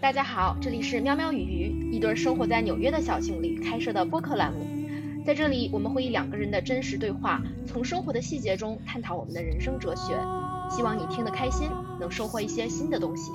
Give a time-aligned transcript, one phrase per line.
[0.00, 4.66] 大家好，这里是喵喵与鱼，一对生活在纽约的小情侣开设的播客栏目。
[5.26, 10.18] 在这里，我们会以两个人的真实对话，从生活的细节中探讨我们的人生哲学。
[10.70, 11.68] 希望你听得开心，
[12.00, 13.30] 能收获一些新的东西。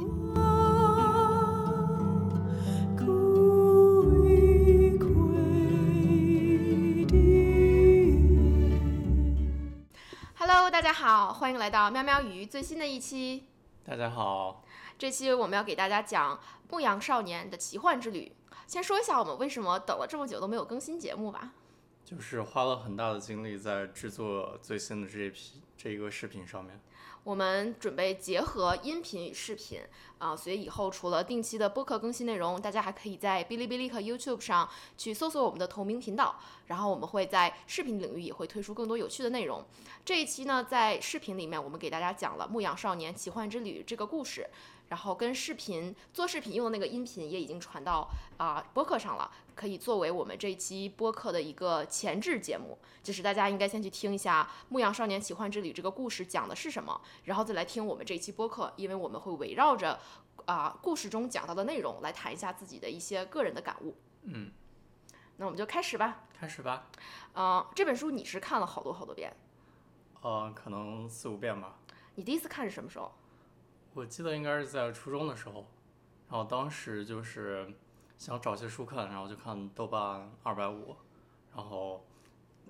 [10.34, 13.44] Hello，大家好，欢迎来到喵喵鱼最新的一期。
[13.88, 14.64] 大家好，
[14.98, 16.38] 这期我们要给大家讲
[16.72, 18.32] 《牧羊少年的奇幻之旅》。
[18.66, 21.52] 先说一下我们为什么等了这么久都没有更新节目吧。
[22.06, 26.80] 就是花了很大的精力在制作最新的这一批这一个视频上面。
[27.24, 29.82] 我们准备结合音频与视频
[30.20, 36.40] 啊，所以以后除了定期的播客更新内容，大家还可以在哔哩哔哩和 YouTube 上去搜索我们的同名频道。
[36.68, 39.66] 然后我们会在视频领域也会推出更多有趣的内容。
[40.06, 44.48] 这一期呢，在视频里面我们给大家讲了《牧羊少年奇幻之旅》这个故事。
[44.90, 52.78] 然后跟视频做视频用的那个音频也已经传到啊播客上了，可以作为我们这一期播客的一个前置节目。
[53.02, 60.00] 就是大家应该先去听一下《牧羊少年奇幻之旅》这个故事讲的是什么，然后再来听我们这一期播客，因为我们会围绕着
[60.46, 63.96] 啊故事中讲到的内容来谈一下自己的一些个人的感悟。
[64.24, 64.52] 嗯，
[65.38, 66.24] 那我们就开始吧。
[66.34, 66.88] 开始吧。
[67.36, 69.32] 嗯，这本书你是看了好多好多遍？
[70.22, 71.78] 呃，可能四五遍吧。
[72.16, 73.12] 你第一次看是什么时候？
[73.96, 75.66] 我记得应该是在初中的时候，
[76.30, 77.66] 然后当时就是
[78.18, 80.98] 想找些书看，然后就看豆瓣二百五，
[81.56, 82.06] 然后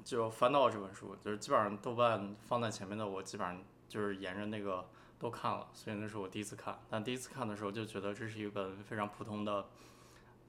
[0.03, 3.59] 就翻到这本书，就是基本上豆瓣放在前面的，我基本上
[3.89, 6.79] 就是沿着那个都看了，所以那是我第一次看。
[6.91, 9.65] 但第一次看的时候就觉得这是一本非常普通的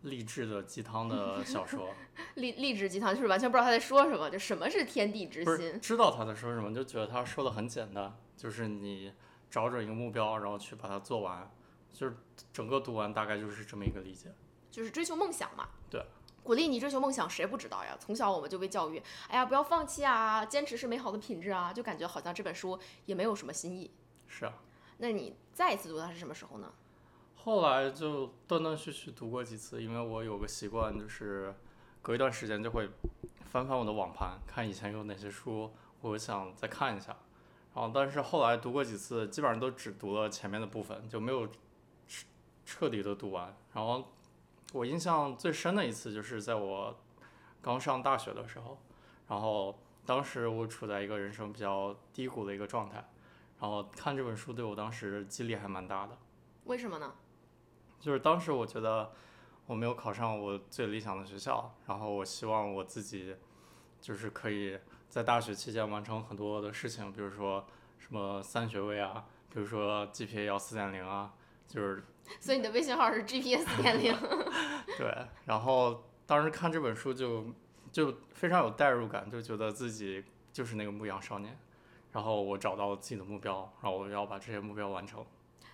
[0.02, 1.88] 励志的鸡汤的小说，
[2.36, 5.80] 励励志鸡汤就是完全不知道他在说什么，就什么是天地之心？
[5.80, 9.14] 知道他在说什么，就觉得他说的很简单，就是你。
[9.50, 11.50] 找准一个目标，然后去把它做完，
[11.92, 12.16] 就是
[12.52, 14.33] 整个读完大概就是这么一个理解，
[14.70, 15.68] 就是追求梦想嘛。
[15.90, 16.05] 对，
[16.42, 17.96] 鼓励你追求梦想，谁不知道呀？
[17.98, 23.90] 从小我们就被教育，哎呀，不要放弃啊，坚持是美好的品质啊，就感觉好像这本书也没有什么新意。
[24.27, 24.52] 是啊。
[24.98, 26.73] 那你再一次读它是什么时候呢？
[27.36, 31.55] 后来就断断续续读过几次，因为我有个习惯，就是
[32.02, 32.89] 隔一段时间就会
[33.51, 37.17] 翻翻我的网盘，看以前有哪些书，我想再看一下。
[37.77, 41.47] 然后，但是后来读过几次，基本上都只读了前面的部分，就没有
[42.09, 42.27] 彻
[42.64, 43.55] 彻底的读完。
[43.75, 44.03] 然后
[44.73, 46.97] 我印象最深的一次，就是在我
[47.61, 48.79] 刚上大学的时候，
[49.29, 52.97] 然后当时我处在一个人生比较低谷的一个状态，
[53.61, 56.17] 然后看这本书对我当时激励还蛮大的。
[56.64, 57.13] 为什么呢？
[58.01, 59.13] 就是当时我觉得
[59.67, 63.37] 我没有考上我最理想的学校，然后我希望我自己
[64.01, 64.79] 就是可以。
[65.08, 67.64] 在大学期间完成很多的事情，比如说
[67.98, 71.33] 什么三学位啊，比如说 GPA 要四点零啊，
[71.67, 72.05] 就是。
[72.39, 74.14] 所以你的微信号是 GPA 四点零。
[74.98, 77.46] 对，然后当时看这本书就
[77.90, 81.58] 就非常有代入感，就觉得自己就是那个牧羊少年，
[82.13, 85.24] 然后我找到了自己的目标，然后我要把这些目标完成。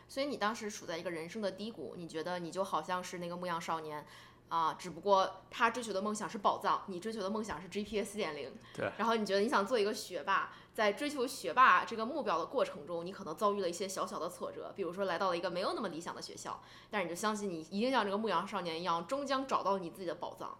[0.06, 4.06] 所以你当时处在一个人生的低谷，你觉得你就好像是那个牧羊少年。
[4.48, 8.52] 啊，只不过他追求的梦想是宝藏，你追求的梦想是 GPA 四点零。
[8.74, 8.90] 对。
[8.98, 16.60] 然后你觉得你想做一个学霸，在追求学霸这个目标的过程中，你可能遭遇了一些小小的挫折，比如说来到了一个没有那么理想的学校，
[16.90, 20.56] 但是你就相信你一定像这个牧羊少年一样，终将找到你自己的宝藏。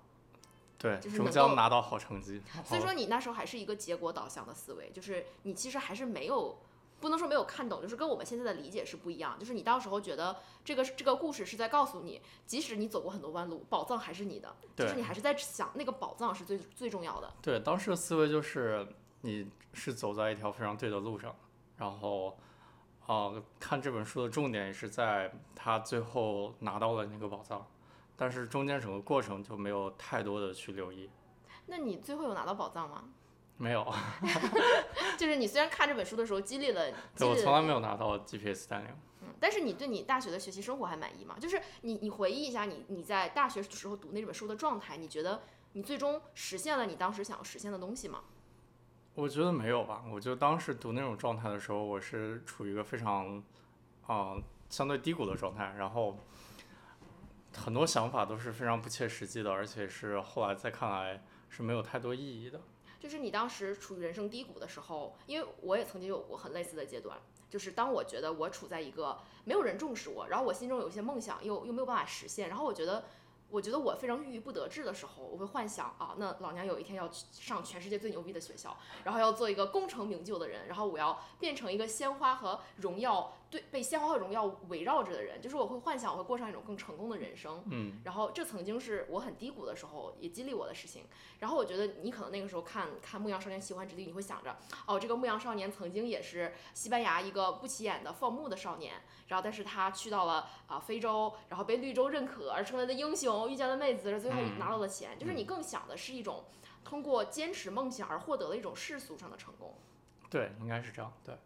[0.79, 2.43] 对，就是终将拿到好成绩。
[2.65, 6.57] 所以说你那时候还是一个结果导向的思维，就是你其实还是没有。
[7.03, 9.37] 不能说没有看懂，就是跟我们现在的理解是不一样。
[9.39, 14.55] 就是你到时候觉得这个这个故事是在告诉你，即使你走过很多弯路，宝藏还是你的。
[14.77, 17.31] 就是你还是在想那个宝藏是最最重要的。
[17.43, 18.87] 对，当时的思维就是
[19.23, 21.35] 你是走在一条非常对的路上。
[21.77, 22.39] 然后，
[23.07, 27.67] 啊，看这本书的重点也是在他最后拿到了那个宝藏，
[28.17, 31.11] 但是中间整个过程就没有太多的去留意。
[31.67, 33.05] 那你最后有拿到宝藏吗？
[33.57, 33.87] 没有，
[35.17, 38.91] 就是你虽然看这本书的时候激励了， 对我从来没有拿到 GPS 三零。
[39.23, 41.37] 嗯，但是你对你大学的学习生活还满意吗？
[41.39, 45.43] 就是你你回忆一下你你在大学时候读那本书的状态，你觉得
[45.75, 48.25] 你最终实现了你当时想要实现的东西吗？
[49.15, 50.03] 我觉得没有吧。
[50.11, 53.43] 我就当时读那种状态的时候，我是处于一个非常
[54.07, 54.35] 啊
[54.71, 56.19] 相对低谷的状态，然后
[57.55, 62.61] 很多想法都是非常不切实际的，而且是后来再看来是没有太多意义的。
[63.03, 67.19] 就是你当时处于人生低谷的时候，因为我也曾经有过很类似的阶段。
[67.51, 73.05] 就是当我觉得我处在一个没有人重视我，然后我心中有一些梦想又又没有办法实现，然后我觉得
[73.51, 87.63] 我觉得我非常郁郁不得志的时候，我会幻想啊，那老娘有一天要去上全世界最牛逼的学校，然后要做一个功成名就的人，然后我要变成一个鲜花和荣耀对被鲜花和荣耀围绕着的人，就是我会幻想我会过上一种更成功的人生。
[87.67, 91.05] 嗯，然后这曾经是我很低谷的时候也激励我的事情。
[91.39, 94.57] 然后我觉得你可能那个时候看看《牧羊少年奇幻之旅》，你会想着，
[94.87, 98.95] 哦，这个牧羊少年曾经也是西班牙一个不起眼的放牧的少年，
[99.29, 105.19] 然后但是他去到了啊、非洲，然后被绿洲认可而成为了英雄，遇见了妹子，最后嗯拿到了钱。
[105.19, 106.45] 就是你更想的是一种
[106.83, 109.77] 通过坚持梦想而获得的一种世俗上的成功。
[110.31, 111.13] 对，应该是这样。
[111.23, 111.37] 对，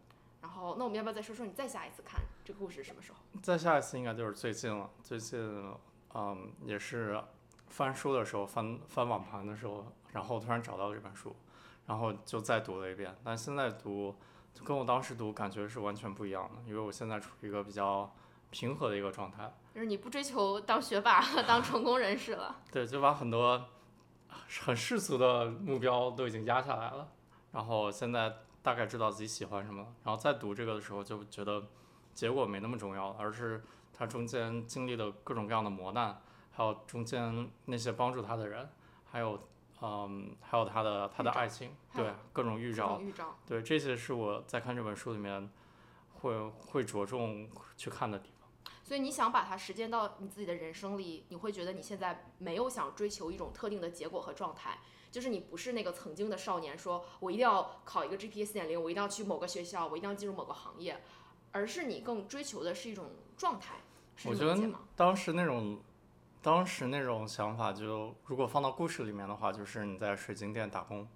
[0.41, 3.17] 然后，那我们要不要再说说你再下一次看这个故事是什么时候？
[3.41, 4.89] 再下一次应该就是最近了。
[5.03, 5.73] 最近，
[6.13, 7.21] 嗯，也是
[7.69, 11.35] 翻书的时候，翻翻网盘的时候，然后突然找到这本书，
[11.85, 13.15] 然后就再读了一遍。
[13.23, 14.15] 但现在读，
[14.53, 18.09] 就跟我当时读感觉是完全不一样的，因为我现在处于一个比较
[18.49, 19.51] 平和的一个状态。
[19.73, 22.61] 就是你不追求当学霸、 当成功人士了。
[22.71, 23.65] 对，就把很多
[24.63, 27.09] 很世俗的目标都已经压下来了，
[27.51, 28.33] 然后现在
[28.67, 31.69] 大概知道自己喜欢什么，然后再读这个的时候就觉得
[32.13, 36.21] 结果没那么重要了，而是他中间经历的各种各样的磨难，
[36.51, 38.69] 还有中间那些帮助他的人，
[39.05, 39.39] 还有
[39.81, 43.37] 嗯，还有他的他的爱情，对各种预兆种，预兆。
[43.45, 45.49] 对这些是我在看这本书里面
[46.15, 48.49] 会会着重去看的地方。
[48.83, 54.77] 所以你想把它实践到你自己的人生里，你会觉得你现在没有想追求一种特定的结果和状态，
[55.11, 61.01] 就是你不是那个曾经的少年，说我一定要考一个 GPA 四点零，我一定要去某个学校，我一定要进入某个行业，
[61.51, 63.75] 而是你更追求的是一种状态。
[64.25, 64.55] 我觉得？
[64.95, 65.79] 当时那种，
[66.41, 71.07] 当时那种想法就，如果放到故事里面的话，就是你在水晶店打工，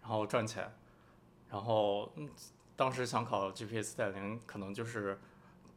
[0.00, 0.70] 然后赚钱，
[1.48, 2.28] 然后嗯，
[2.76, 5.18] 当时想考 GPA 四点零，可能就是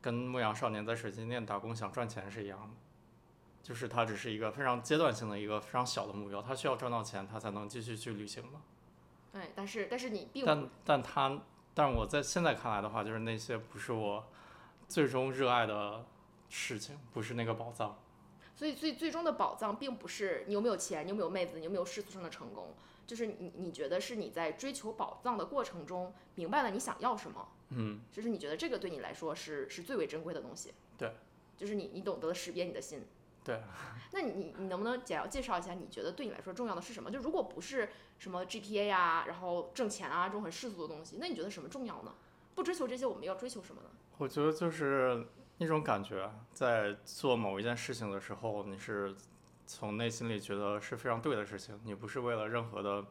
[0.01, 2.75] 跟牧羊少年在水晶店打工想赚钱是一样的，
[3.65, 8.61] 就是它只是一个非常阶段性的一个非常小的目标，它需要赚到钱，它才能继续去旅行嘛。
[9.33, 11.41] 对，但是但是你并但但他，
[11.73, 14.23] 但我在现在看来的话，就是那些不是我
[14.87, 16.05] 最终热爱的
[16.47, 17.97] 事情，不是那个宝藏。
[18.55, 22.75] 所以最最终的宝藏并不是你有没有钱，你有没有妹子，你有没有世俗上的成功，
[23.07, 30.71] 就是你你觉得是你在追求宝藏的过程中明白了你想要什么，嗯，就是你觉得这个对你来说是是最为珍贵的东西。
[30.99, 31.11] 对，
[31.57, 33.03] 就是你你懂得了识别你的心。
[33.45, 33.61] 对。
[34.11, 37.09] 那你你你能不能简要介绍一下，你觉得对你来说重要的是什么？
[37.09, 42.13] 就如果不是什么 GPA 呀、然后挣钱啊这种很世俗的东西，那你觉得什么重要呢？
[42.55, 43.89] 不追求这些，我们要追求什么呢？
[44.17, 45.27] 我觉得就是
[45.57, 49.13] 一种感觉，在做某一件事情的时候，你是
[49.67, 53.05] 从内心里觉得是非常对的事情，你不是为了任何的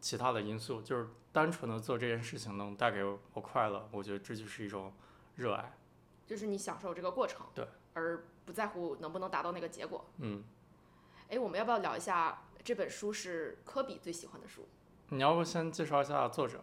[0.00, 4.92] 其他的因素，就是单纯的做这件事情能带给我快乐，我觉得这就是一种
[5.34, 5.76] 热爱。
[6.24, 10.04] 就是你享受这个过程，对，而不在乎能不能达到那个结果。
[10.18, 10.44] 嗯，
[11.30, 14.68] 哎，我们要不要聊一下这本书是科比最喜欢的书？
[15.08, 16.62] 你要不先介绍一下作者？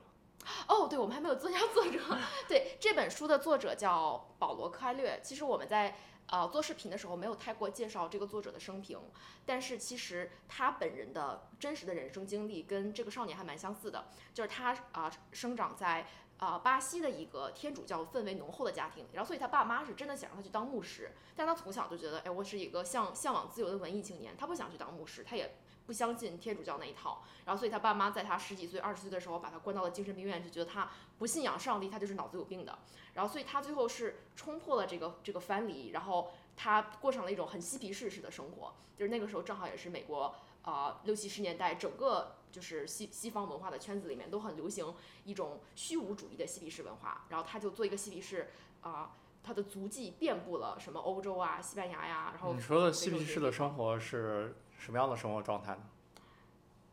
[0.68, 2.00] 哦，对，我们还没有介绍作者。
[2.48, 5.20] 对，这本书的作者叫保罗·克艾略。
[5.24, 5.96] 其实我们在
[6.28, 9.00] 呃做视频的时候没有太过介绍这个作者的生平，
[9.46, 16.06] 但是其实他本人的真实的人生经历跟这个少年还蛮相似的，就是他啊、生长在。
[16.44, 25.56] 啊、巴西的一个天主教氛围浓厚的家庭，然后所以他爸妈是真的想让他去当牧师，但他从小就觉得，哎，我是一个向向往自由的文艺青年，他不想去当牧师，他也
[25.86, 32.78] 不相信天主教那一套，然后所以他爸妈在他十几岁、二十岁的时候把他关到了精神病院，就觉得他不信仰上帝，他就是脑子有病的。
[33.14, 38.74] 然后所以他最后是冲破了这个这个藩篱，然后他过上了一种很嬉皮士式的生活。
[38.98, 44.96] 就是那个时候正好也是美国啊六七十年代整个就是西西方文化的圈子里面都很流行
[45.26, 47.26] 一种虚无主义的嬉皮士文化。
[47.28, 49.12] 然后他就做一个嬉皮士啊。
[49.46, 55.82] 他的足迹遍布了什么欧洲啊、西班牙呀、然后你说的嬉皮士的生活是什么样的生活状态呢？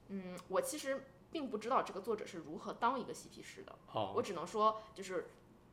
[0.08, 3.72] 嗯，我其实并不知道这个作者是如何当一个嬉皮士的。
[3.92, 5.28] 哦，我只能说，就是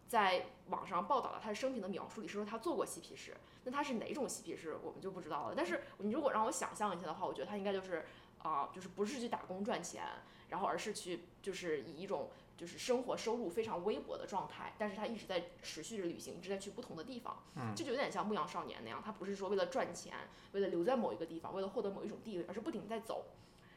[0.07, 5.55] 在网上报道了他的生平的描述里是说他做过嬉皮士，那他是哪种嬉皮士我们就不知道了。
[5.57, 8.05] 但是你如果让我想象一下的话，我觉得他应该就是
[8.39, 10.03] 啊、就是不是去打工赚钱，
[10.49, 20.13] 然后而是去就是以一种就是生活收入非常微薄的状态，但是他一直在持续着旅行，一直在去不同的地方，嗯这就有点像牧羊少年那样，他不是说为了赚钱，
[20.53, 23.25] 为了留在某一个地方，为了获得某一种地位，而是不停地在走。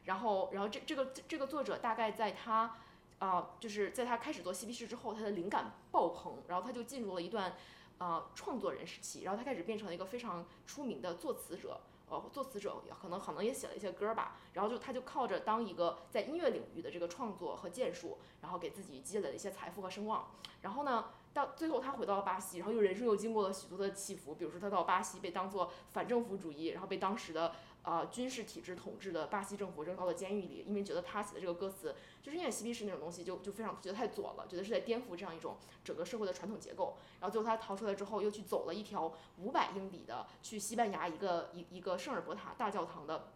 [0.05, 2.75] 然后，然后这这个这个作者大概在他
[3.19, 7.55] 啊、就是在他开始做嬉皮士之后，他的灵感爆棚，然后他就进入了一段
[7.99, 11.79] 呃创作人时期，然后他开始变成了一个非常出名的作词者。
[12.11, 20.29] 呃，作词者可能可能也写了一些歌吧，然后就他就靠着当一个在音乐领域的这个创作和建树，然后给自己积累了一些财富和声望。
[20.63, 36.97] 然后呢，到最后他回到了巴西，然后又人生又经过了许多的起伏，比如说他到巴西被当做反政府主义，然后被当时的呃军事体制统治的巴西政府扔到了监狱里，因为觉得他写的这个歌词就是因为嬉皮士那种东西就就非常觉得太左了，觉得是在颠覆这样一种整个社会的传统结构。
[37.21, 43.29] 然后最后他逃出来之后，又去走了一条五百英里的去西班牙一个一一个圣尔伯塔大教堂的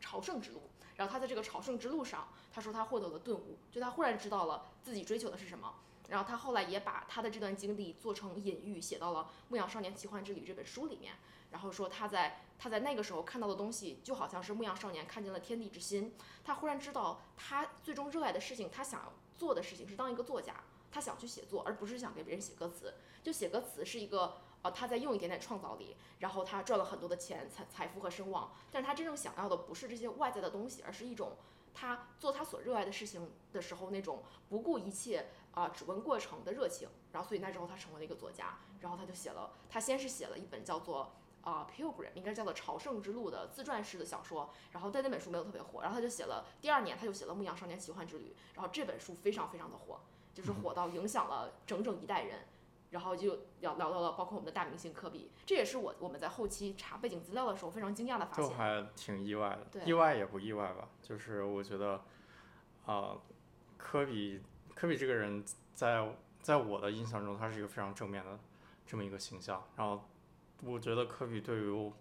[0.00, 0.62] 朝圣之路。
[0.96, 5.74] 然后他在这个朝圣之路上，他说他获得了顿悟，就他忽然知道了自己追求的是什么。
[6.12, 11.14] 然后他后来也把他的这段经历做成隐喻，写到了《牧羊少年奇幻之旅》这本书里面。
[11.50, 16.14] 然后说他在他在那个时候看到的东西，就好像是牧羊少年看见了天地之心。
[16.44, 20.54] 他忽然知道，他最终热爱的事情，他想要做的事情是当一个作家，
[20.90, 22.92] 他想去写作，而不是想给别人写歌词。
[23.22, 28.52] 就写歌词是一个，呃，他在用一点点创造力，然后他赚了很多的钱、财财富和声望。
[28.70, 31.38] 但是他真正想要的不是这些外在的东西，而是一种
[31.74, 36.88] 他做他所热爱的事情的时候那种不顾一切啊、只问过程的热情。
[37.12, 41.12] 然后所以那之后他成为了一个作家，然后他就写了，他先是写了一本叫做。
[41.42, 49.98] 啊、p i l g r i m 应该叫做《朝圣之路》的自传式的小说，然后但那本书没有特别火，然后他就写了，第二年他就写了《牧羊少年奇幻之旅》，然后这本书非常非常的火，
[50.32, 52.44] 就是火到影响了整整一代人，
[52.90, 58.44] 然后就聊聊到了包括我们的大明星科比，这也是我我们在后期查背景资料的时候非常惊讶的发现。
[58.44, 60.88] 就还挺意外的，对意外也不意外吧。
[61.02, 62.00] 就是我觉得，
[62.86, 63.16] 啊、
[63.76, 64.40] 科比
[64.74, 66.06] 科比这个人在
[66.40, 68.38] 在我的印象中，他是一个非常正面的
[68.86, 69.62] 这么一个形象。
[69.76, 70.08] 然后
[70.62, 71.92] 我觉得科比对于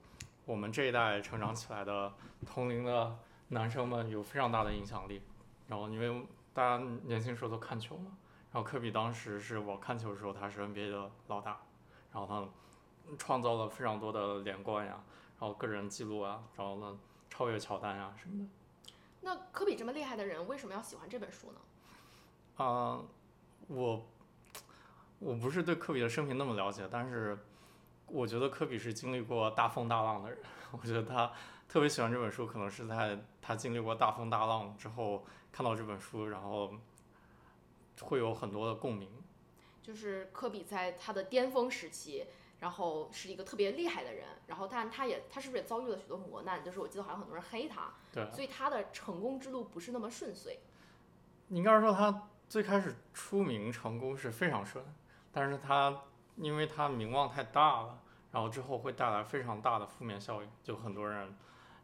[0.46, 2.14] 我们这一代成长起来的
[2.46, 3.18] 同龄的
[3.50, 5.22] 男生们有非常大的影响力。
[5.68, 8.18] 然后因为大家年轻时候都看球嘛，
[8.52, 11.62] 然后科比当时是我看球的时候，他是 NBA 的老大，
[12.12, 15.02] 然后他创造了非常多的连冠呀，
[15.40, 17.00] 然后个人记录啊，然后呢
[17.30, 18.50] 超越乔丹啊什么的。
[19.22, 21.60] 那科比这么厉害的人，为什么要喜欢这本书呢？
[22.58, 23.02] 啊、
[23.68, 24.06] 我
[25.20, 27.38] 我不是对科比的生平那么了解，但是
[28.08, 30.40] 我觉得科比是经历过大风大浪的人。
[30.72, 31.32] 我觉得他
[31.68, 36.74] 特别喜欢这本书，可能是在他经历过大风大浪之后看到这本书，然后
[38.02, 39.10] 会有很多的共鸣。
[39.82, 42.26] 就是科比在他的巅峰时期，
[42.60, 46.64] 然后是一个特别厉害的人，然后但他也他是不是也遭遇了许多磨难？
[46.64, 50.60] 就是我记得好像很多人黑他，对，所以他的成功之路不是那么顺遂。
[51.48, 54.84] 你应该说他最开始出名成功是非常顺，
[55.32, 56.02] 但是他
[56.36, 57.98] 因为他名望太大了，
[58.30, 61.34] 然后之后会带来非常大的负面效应，就很多人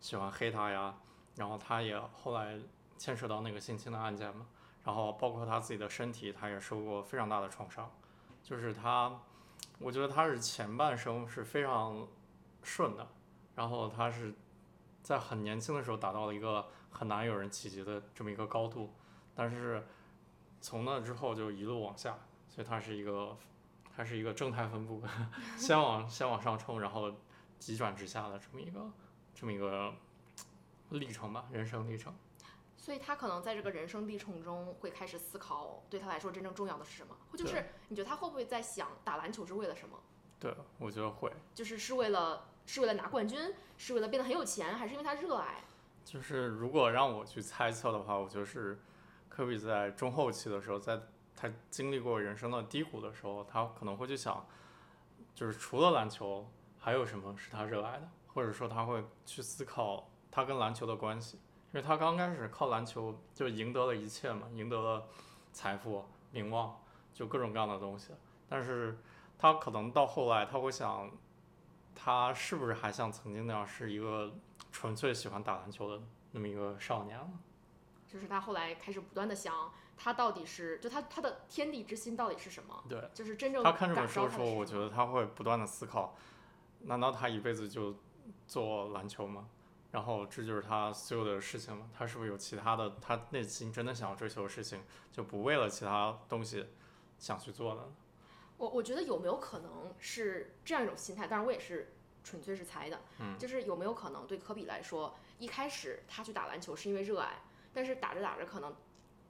[0.01, 0.93] 喜欢黑他呀，
[1.37, 2.59] 然后他也后来
[2.97, 4.45] 牵扯到那个性侵的案件嘛，
[4.83, 7.89] 然后包括他自己的身体，他也受过非常大的创伤，
[8.43, 9.21] 就是他，
[9.79, 12.05] 我觉得他是前半生是非常
[12.61, 13.07] 顺的，
[13.55, 14.35] 然后他是
[15.01, 18.93] 在很年轻的时候达到了一个很难有人企及的这么一个高度。
[19.33, 19.87] 但是
[20.61, 22.17] 从那之后就一路往下，
[22.49, 23.37] 所以它是一个
[23.95, 25.01] 它是一个正态分布，
[25.57, 27.11] 先往先往上冲，然后
[27.59, 28.91] 急转直下的这么一个
[29.33, 29.93] 这么一个
[30.89, 32.13] 历程吧，人生历程。
[32.77, 37.13] 所以他可能在这个人生历程中会开始思考，对他来说真正重要的是什么？
[37.29, 39.99] 或就是你觉得他会不会在想打篮球是为了什么？
[40.39, 45.63] 对，我觉得会，就是是为了是为了拿冠军，是为了变得很有钱，还是因为他热爱？
[46.05, 48.79] 就是如果让我去猜测的话，我觉得是
[49.29, 50.99] 科比在中后期的时候，在
[51.35, 54.45] 他经历过人生的低谷的时候，他可能会去想，
[55.35, 65.07] 就是除了篮球，还有什么是他热爱的，或者说他会去思考他跟篮球的关系，因为他刚开始靠篮球就赢得了一切嘛，赢得了
[65.51, 66.75] 财富、名望，
[67.13, 68.13] 就各种各样的东西，
[68.49, 68.97] 但是
[69.37, 71.11] 他可能到后来他会想，
[71.93, 74.33] 他是不是还像曾经那样是一个
[74.71, 77.29] 纯粹喜欢打篮球的那么一个少年了？
[78.07, 82.83] 就是他后来开始不断的想，他到底是就他他的天地之心到底是什么？
[82.87, 86.15] 对，就是真正他看这本书的时候，我觉得他会不断的思考，
[86.81, 87.95] 难道他一辈子就
[88.47, 89.49] 做篮球吗？
[89.91, 91.89] 然后这就是他所有的事情吗？
[91.97, 96.65] 他是不是有其他的，他内心真的想要追求的事情，就不为了其他东西
[97.17, 97.87] 想去做的呢？
[98.57, 101.27] 我我觉得有没有可能是这样一种心态？
[101.27, 107.41] 当然我也是纯粹是猜的，嗯就是有没有可能对科比来说，一开始他去打篮球是因为热爱，
[107.77, 108.75] 但是打着打着可能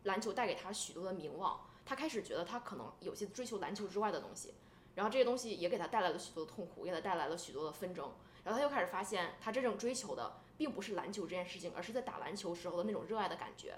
[0.04, 4.54] 篮球带给他许多的名望，他开始觉得他可能有些追求篮球之外的东西，
[4.96, 8.14] 然后这些东西也给他带来了许多的痛苦，也给他带来了许多的纷争，
[8.46, 13.76] 然后他又开始发现他真正追求的并不是篮球这件事情，而是在打篮球时候的那种热爱的感觉，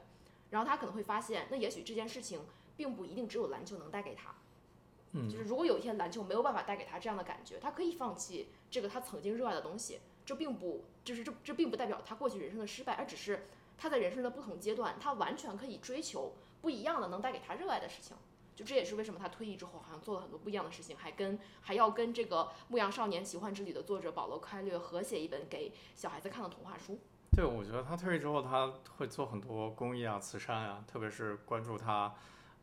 [0.52, 2.42] 然后他可能会发现，那也许这件事情
[2.78, 4.36] 并不一定只有篮球能带给他。
[5.14, 10.02] 嗯就是如果有一天篮球没有办法带给他这样的感觉，他可以放弃这个他曾经热爱的东西。
[10.24, 13.48] 这并不，就是这这并不代表他过去人生的失败，而只是
[13.80, 18.16] 他在人生的不同阶段，他完全可以追求不一样的能带给他热爱的事情。
[18.56, 27.00] 就这也是为什么他退役之后好像做了很多不一样的事情，还跟还要跟这个《牧羊少年奇幻之旅》的作者保罗·开略合写一本给小孩子看的童话书。
[27.32, 32.14] 对，我觉得他退役之后，他会做很多公益啊、慈善啊，特别是关注他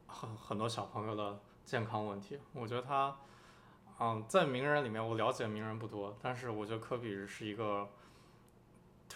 [0.07, 2.39] 很很多小朋友的健康问题。
[2.53, 3.17] 我觉得他，
[3.99, 7.89] 嗯，在名人里面，我了解名人不多，但是我觉得科比是一个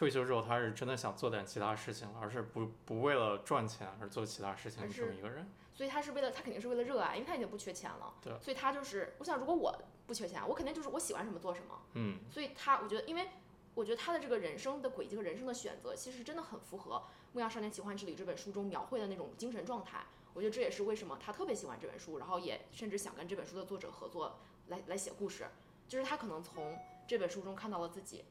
[0.00, 5.46] 退休之后他是真的想做点其他事情，而是不不为了赚钱而做其他事情的这么一个人。
[5.74, 8.14] 所以他是为了他肯定是为了热爱，因为他已经不缺钱了。
[8.22, 8.32] 对。
[8.40, 11.78] 所以他就是，我想如果我不缺钱，我肯定就是我喜欢什么做什么。
[11.92, 12.18] 嗯。
[12.30, 13.28] 所以他，我觉得，因为
[13.74, 16.96] 我觉得他的这个人生的轨迹和人生的选择，其实真的很符合
[17.34, 20.02] 《牧羊少年奇幻之旅》这本书中描绘的那种精神状态。
[20.32, 24.38] 我觉得这也是为什么他特别喜欢这本书，然后也甚至想跟这本书的作者合作
[24.68, 25.46] 来来写故事，
[25.86, 28.24] 就是他可能从这本书中看到了自己。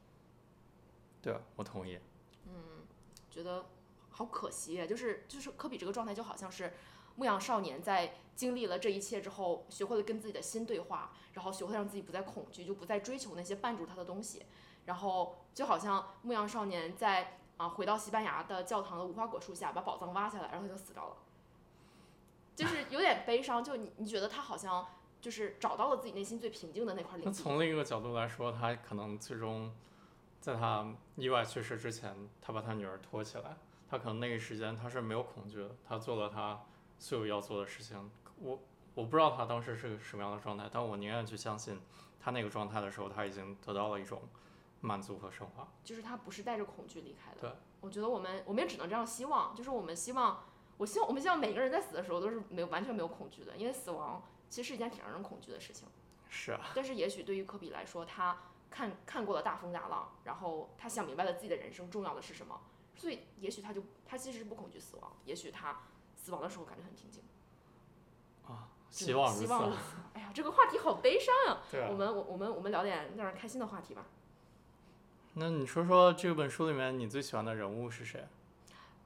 [1.22, 1.98] 对，我同意。
[2.46, 2.86] 嗯，
[3.30, 3.66] 觉得
[4.10, 6.72] 好可惜，就是就是科比这个状态就好像是
[7.16, 14.46] 牧羊少年在经历了这一切之后，学会了跟自己的心对话，然后学会让自己不再恐惧，就不再追求那些绊住他的东西，
[14.86, 21.16] 然后就好像牧羊少年在啊回到西班牙的教堂的无花果树下把宝藏挖下来，然后他就死掉了，
[22.56, 23.62] 就是有点悲伤。
[23.62, 24.86] 就你你觉得他好像
[25.20, 27.32] 就是找到了自己内心最平静的那块领那。
[27.32, 29.70] 从另一个角度来说，他可能最终
[30.40, 33.56] 在他意外去世之前，他把他女儿托起来，
[33.88, 36.64] 他可能那个时间他是没有恐惧的，他做了他
[36.98, 38.10] 所有要做的事情。
[38.38, 38.58] 我
[38.94, 41.78] 我不知道他当时是个什么样的状态，但我宁愿去相信
[42.18, 44.22] 他那个状态的时候，他已经得到了一种
[44.80, 45.68] 满足和升华。
[45.84, 47.40] 就是他不是带着恐惧离开的。
[47.40, 50.42] 对，我觉得我们我们也只能这样希望，就是我们希望，
[50.78, 55.86] 我希望我们希望每个人在死的时候都是没有完全没有恐惧的，因为死亡其实是一件挺让人恐惧的事情。
[56.30, 58.36] 是啊，但是也许对于科比来说，他
[58.70, 62.60] 看看过了大风大浪，然后他想明白了自己的人生重要的是什么，
[62.96, 65.80] 所以也许他就他其实是不恐惧死亡，也许他
[66.16, 67.22] 死亡的时候感觉很平静。
[68.46, 69.58] 啊希望如此啊。
[69.58, 69.72] 希望。
[70.14, 71.88] 哎呀，这个话题好悲伤呀、对啊。
[71.90, 74.04] 我们我我们我们聊点让人开心的话题吧。
[75.34, 78.26] 那你说说这本书里面你最喜欢的人物是谁？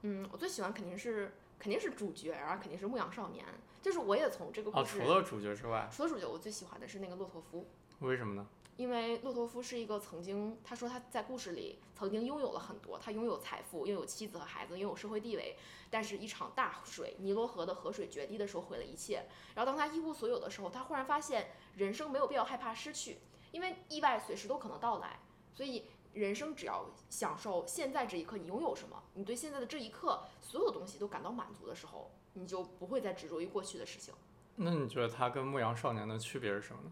[0.01, 3.45] 嗯，我最喜欢肯定是肯定是主角然后，肯定是牧羊少年。
[3.81, 7.67] 就是我也从这个啊，故事，除了主角之外，除了主角，我最喜欢的是那个骆驼夫，
[7.99, 8.47] 为什么呢？
[8.77, 15.55] 因为骆驼夫是一个曾经，他说他在故事里曾经拥有了很多，他拥有财富，拥有妻子和孩子，拥有社会地位，
[15.89, 19.25] 但是一场大水，尼罗河的河水决堤的时候毁了一切。
[19.55, 23.17] 然后当他一无所有的时候，他忽然发现人生没有必要害怕失去，
[23.51, 25.19] 因为意外随时都可能到来，
[25.53, 25.85] 所以。
[26.15, 34.13] 人生只要享受现在这一刻，你拥有什么，你对现在的这一刻所有东西都感到满足的时候，你就不会再执着于过去的事情。
[34.55, 36.91] 那你觉得他跟牧羊少年的区别是什么呢？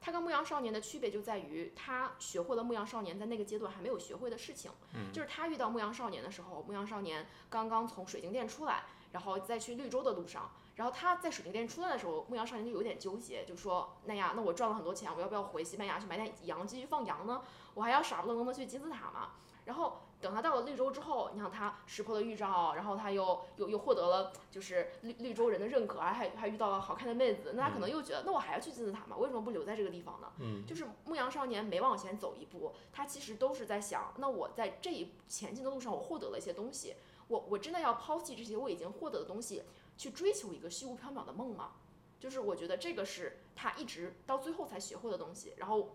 [0.00, 4.70] 他跟牧羊少年的区别就在于，他学会了牧羊少年在那个阶段还没有学会的事情。
[4.94, 17.42] 嗯，就是他遇到牧羊少年的时候，牧羊少年刚刚从水晶店出来，然后在去绿洲的路上，然后他在水晶店出来的时候，牧羊少年就有点纠结，就说：“那呀，那我赚了很多钱，我要不要回西班牙去买点羊继续放羊呢？
[17.74, 19.32] 我还要傻不愣登的去金字塔嘛？”
[19.66, 29.16] 然后等他到了绿洲之后，你看他识破了预兆，然后他又又又获得了就是绿绿洲人的认可，还还遇到了好看的妹子，那他可能又觉得，那我还要去金字塔吗？
[29.16, 30.32] 为什么不留在这个地方呢？
[30.40, 36.96] 嗯，就是牧羊少年每往前走一步，他其实都是在想，那我在这一前进的路上，我获得了一些东西，
[37.28, 39.62] 我我真的要抛弃这些我已经获得的东西，
[39.96, 41.72] 去追求一个虚无缥缈的梦吗？
[42.18, 45.52] 就是我觉得这个是他一直到最后才学会的东西。
[45.56, 45.94] 然后，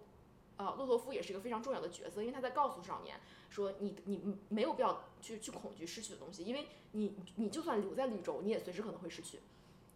[0.63, 9.39] 呃，骆驼夫也是一个非常重要的角色，因为他在告诉少年说你，你没有必要去去恐惧失去的东西，因为你你就算留在绿洲，你也随时可能会失去。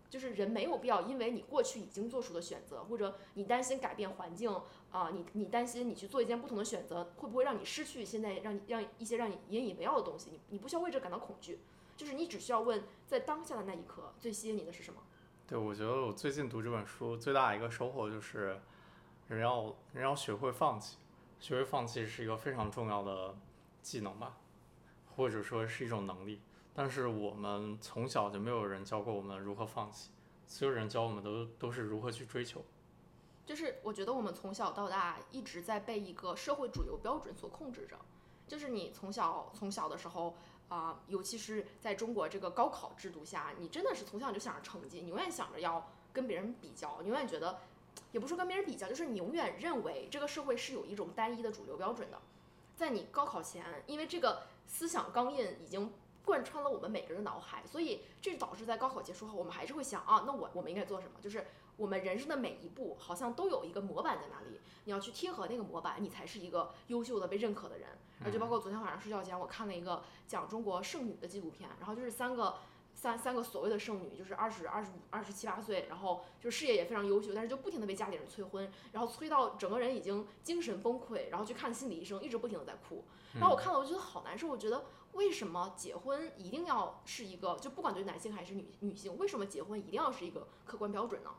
[0.10, 4.50] 就是人没有必要因为你过去已经做出的选择，或者你担心改变环境
[4.90, 10.32] 啊、你你担心你去做一件不同的选择，会不会让你失去现在让你让一些让你引以为傲的东西？
[10.32, 11.60] 你你不需要为这感到恐惧，
[11.98, 15.02] 就是你只需要问，在当下的那一刻，最吸引你的是什么？
[15.46, 18.62] 对，我觉得我最近读这本书最大的一个收获就是，
[19.28, 20.98] 人要人要学会放弃，
[21.40, 23.36] 学会放弃是一个非常重要的
[23.82, 24.38] 技能吧，
[25.16, 26.42] 或者说是一种能力。
[26.74, 30.12] 但是我们从小就没有人教过我们如何放弃，
[30.46, 32.64] 所有人教我们都都是如何去追求。
[33.46, 37.98] 就是我觉得我们从小到大一直在被一个社会主流标准所控制着，
[38.48, 40.36] 就是你从小从小的时候
[40.70, 47.58] 啊、尤其是在中国这个高考制度下，你真的是从小就想着成绩，你永远想着要跟别人比较，你永远觉得，
[48.12, 52.20] 也不是说跟别人比较，就是你永远认为这个社会是有一种单一的主流标准的，
[52.76, 61.14] 在你高考前，因为这个思想钢印已经贯穿了我们每个人的脑海，所以这导致在高考结束后，我们还是会想啊，那我我们应该做什么？
[61.22, 61.46] 就是
[61.78, 67.90] 我们人生的每一步好像都有一个模板在那里，你要去贴合那个模板，你才是一个优秀的被认可的人。
[68.20, 72.56] 然后就包括昨天晚上睡觉前，我看了一个讲中国剩女的纪录片，然后就是三个
[72.98, 83.06] 三三个所谓的剩女，就是二十二十五、二十七八岁，然后就事业也非常优秀，但是就不停的被家里人催婚，然后催到整个人已经精神崩溃，然后去看心理医生，一直不停的在哭。
[83.36, 84.48] 然后我看了，我觉得好难受。
[84.48, 91.30] 我觉得为什么结婚一定要是一个，就不管对男性还是女女性，为什么结婚一定要是一个客观标准呢？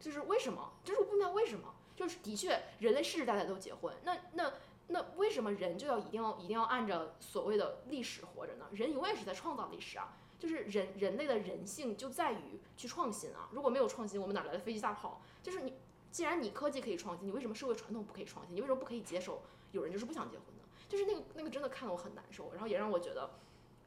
[0.00, 0.72] 就是为什么？
[0.82, 1.72] 就是我不明白为什么。
[1.94, 4.52] 就是的确，人类世世代代都结婚，那那
[4.88, 8.66] 那为什么人就要一定要一定要按着所谓的历史活着呢？
[8.72, 10.16] 人永远是在创造历史啊。
[10.44, 13.48] 就是人人类的人性就在于去创新啊！
[13.50, 15.22] 如果没有创新，我们哪来的飞机大炮？
[15.42, 15.72] 就是你，
[16.10, 18.54] 既然你科技可以创新，你为什么社会传统不可以创新？
[18.54, 19.40] 你为什么不可以接受
[19.72, 20.62] 有人就是不想结婚呢？
[20.86, 23.30] 就是那个那个真的看得我很难受，然后也让我觉得，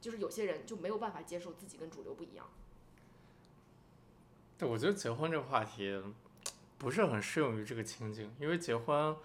[0.01, 2.49] 就是有些人就没有办法接受自己跟主流不一样。
[4.57, 6.01] 对，我觉得结婚这个话题
[6.79, 9.15] 不是很适用于这个情景，因为结婚，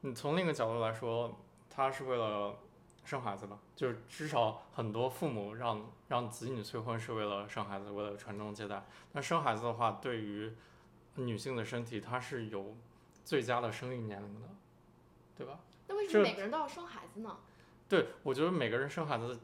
[0.00, 1.36] 你从另一个角度来说，
[1.68, 2.56] 它是为了。
[3.04, 8.86] 生孩子吧，就是至少很多父母让让子女催婚是为了生孩子，为了传宗接代。
[9.12, 10.54] 那生孩子的话，对于
[11.16, 12.76] 女性的身体，它是有
[13.24, 14.48] 最佳的生育年龄的，
[15.36, 15.58] 对吧？
[15.88, 17.38] 那为什么每个人都要生孩子呢？
[17.88, 19.40] 对，我觉得每个人生孩子，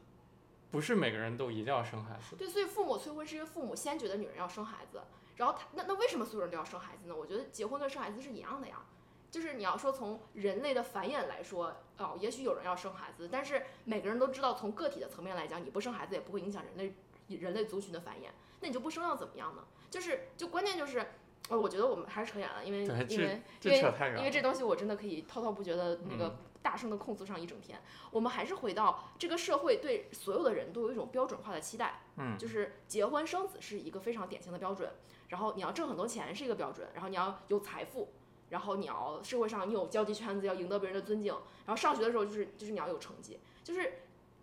[0.71, 2.37] 不是每个人都一定要生孩子。
[2.37, 5.01] 对，所以父母催婚是因为父母先觉得女人要生孩子，
[5.35, 7.15] 然后他那那为什么所有人都要生孩子呢？
[7.15, 8.81] 我觉得结婚跟生孩子是一样的呀。
[9.29, 16.93] 就是你要说从人类的繁衍来说，哦，也许有人要生孩子，但是每个人都知道，从个体的层面来讲，你不生孩子也不会影响人类
[17.37, 18.29] 人类族群的繁衍，
[18.61, 19.63] 那你就不生要怎么样呢？
[19.89, 21.05] 就是就关键就是，
[21.49, 23.81] 呃，我觉得我们还是扯远了，因为因为因为
[24.17, 27.81] 因为这东西我真的可以滔滔不绝的那个大声的控诉上一整天。
[28.11, 34.89] 我们还是回到这个社会对所有的人都有一种标准化的期待，嗯，就是结婚生子是一个非常典型的标准，
[35.27, 38.13] 然后你要挣很多钱是一个标准，然后你要有财富。
[38.49, 41.33] 然后你要社会上你有交际圈子，要赢得别人的尊敬。
[41.65, 43.99] 然后上学的时候就是就是你要有成绩，就是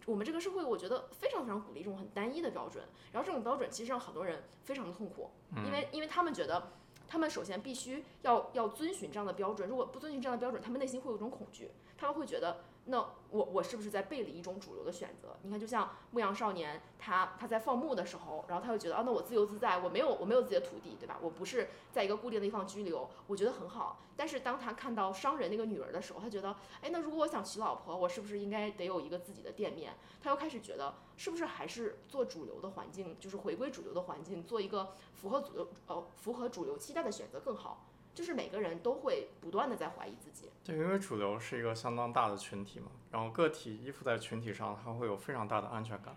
[0.06, 2.84] 我们这个社会我觉得非常非常鼓励这种很单一的标准。
[3.12, 5.30] 然后这种标准其实让很多人非常的痛苦，
[5.64, 6.72] 因为因为他们觉得
[7.08, 12.58] 他们首先必须要要遵循这样的标准，如果不遵循这样的标准，他们内心会有一种恐惧，他们会觉得。
[12.86, 12.98] 那
[13.30, 15.36] 我我是不是在背离一种主流的选择？
[15.42, 21.18] 你看，就像牧羊少年，他他在放牧的时候，然后他就觉得啊，那我自由自在，我没有我没有自己的土地，对吧？
[21.22, 24.00] 我不是在一个固定的地方居留，我觉得很好。
[24.16, 29.94] 但是当他看到商人那个女儿的时候，他觉得，哎，那如果我想娶老婆，我是不是应该得有一个自己的店面？
[30.22, 37.86] 他又开始觉得，是不是还是做主流的环境，就是回归主流的环境，做一个符合主流呃符合主流期待的选择更好？
[38.14, 40.48] 就是每个人都会不断的在怀疑自己。
[40.62, 46.16] 对，因为主流是一个相当大的群体嘛，然后个体依附在群体上，他会有非常大的安全感。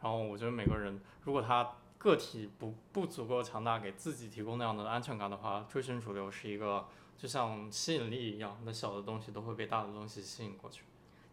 [0.00, 10.84] 然后我觉得每个人，如果他个体不不足够强大，给自己提供那样的安全感的话，追寻主流是一个就像吸引力一样，那小的东西都会被大的东西吸引过去。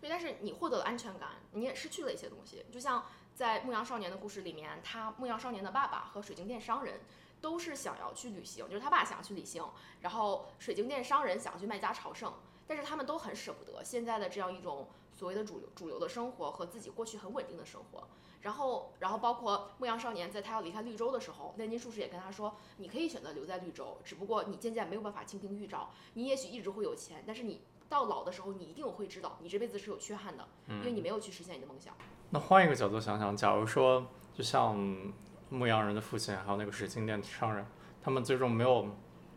[0.02, 2.65] 对，但是你获得了安全感，你也失去了一些东西。
[2.72, 7.00] 就像在牧羊少年的故事里面，他牧羊少年的爸爸和水晶店商人。
[7.41, 9.63] 都是想要去旅行，就是他爸想要去旅行，
[10.02, 12.34] 然后水晶店商人想要去卖家朝圣，
[12.67, 18.08] 但是他们都很舍不得现在的这样一种所谓的主流主流的生活和自己过去很稳定的生活。
[18.41, 31.93] 然后，然后包括牧羊少年在他要离开绿洲的时候，炼金术士也跟他说，你可以选择留在绿洲，只不过你渐渐没有办法倾听预兆，你也许一直会有钱，但是你到老的时候，你一定会知道你这辈子是有缺憾的，因为你没有去实现你的梦想。
[32.30, 35.13] 那换一个角度想想，假如说就像。
[35.50, 37.66] 牧羊人的父亲，还有那个水晶店商人，
[38.02, 38.88] 他们最终没有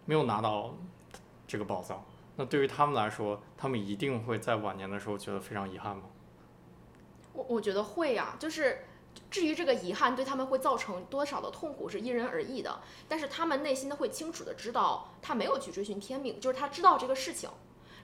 [0.04, 0.74] 没有拿到
[1.46, 2.04] 这个宝藏。
[2.36, 6.04] 那对于他们来说，他们一定会在晚年的时候觉得非常遗憾吗？
[7.32, 8.84] 我我觉得会呀，就是
[9.30, 12.80] 至于这个遗憾对他们会造成多少的痛苦是因人而异的。
[13.08, 17.48] 但是他们内心的会清楚的知道，他没有去追寻天命，就是他知道这个事情。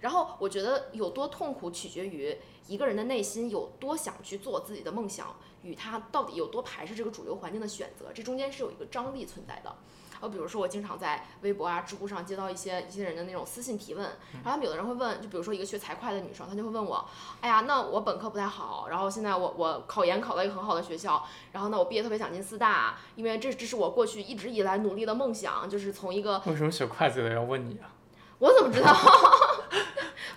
[0.00, 5.36] 然后我觉得有多痛苦取决于一个人的内心有多想去做自己的梦想。
[5.64, 9.74] 与他到底有多排斥这个主流环境的选择，这中间是有一个张力存在的。
[10.20, 17.04] 呃，比如说我经常在微博啊、知乎上接到一些一些人的那种私信提问，然后他们有的人会问，就比如说一个学财会的女生，她就会问我，
[17.40, 27.90] 哎呀，那我本科不太好，然后现在我我考研考到一个很好的学校，然后呢我毕业特别想进四大，因为这这是我过去一直以来努力的梦想，就是从一个为什么学会计的要问你啊？
[28.38, 28.94] 我怎么知道？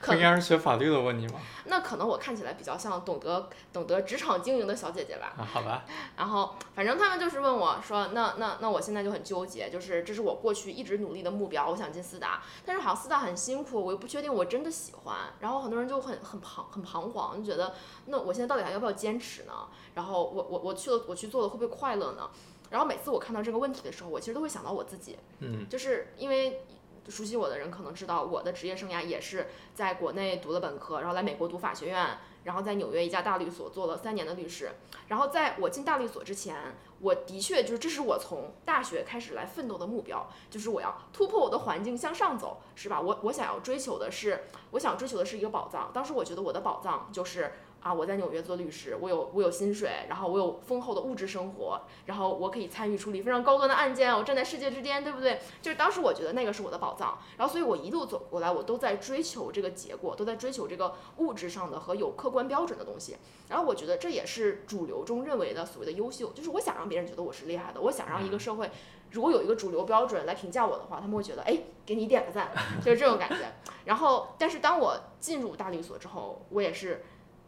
[0.01, 1.39] 他应该是学法律的问你吗？
[1.65, 5.33] 那可能我看起来比较像懂得懂得职场经营的小姐姐吧。
[5.37, 5.85] 啊，好吧。
[6.17, 15.15] 然后反正他们就是问我说，那那那我现在就很纠结，就是这是我过去一直努力的目标，我想进四大，但是好像四大很辛苦，我又不确定我真的喜欢。
[15.39, 17.73] 然后很多人就很很彷很彷徨，就觉得
[18.07, 19.53] 那我现在到底还要不要坚持呢？
[19.93, 22.29] 然后我我我去了我去做了会不会快乐呢？
[22.69, 26.63] 然后每次我看到这个问题的时候，我其实都会想到我自己，嗯，就是因为。
[27.07, 34.71] 熟悉我的人可能知道，我的职业生涯也是在国内读了本科，然后来美国读法学院，然后在纽约一家大律所做了三年的律师。
[35.07, 43.01] 然后在我进大律所之前，我的确就是这是我从大学开始来奋斗的目标，就是我要突破我的环境向上走，是吧？
[43.01, 45.91] 我我想要追求的是，我想追求的是一个宝藏。
[45.93, 47.51] 当时我觉得我的宝藏就是。
[47.81, 55.39] 啊，我在纽约做律师，我有我有薪水，然后我有丰厚的物质生活，然后我可以参与处理非常高端的案件，我站在世界之巅，对不对？
[55.63, 63.17] 就是当时我觉得那个是我的宝藏，然后所以我一路走过来，我都在追求这个结果，都在追求这个物质上的和有客观标准的东西。
[63.49, 68.69] 然后我觉得这也是主流中认为的所谓的优秀，就是我想让别人觉得我是厉害的，我想让一个社会
[69.09, 73.37] 如果有一个主流标准来评价我的话，他们会觉得哎，给你点个赞， 就是这种感觉。
[73.85, 77.03] 然后，但是当我进入大律所之后，我也是。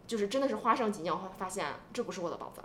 [0.05, 2.63] 就是真的是花上几年，我发现这不是我的宝藏，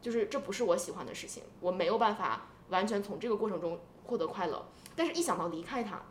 [0.00, 4.66] 就是这不是我喜欢的事情，我没有办法完全从这个过程中获得快乐。
[4.94, 6.02] 但是，一想到离开它，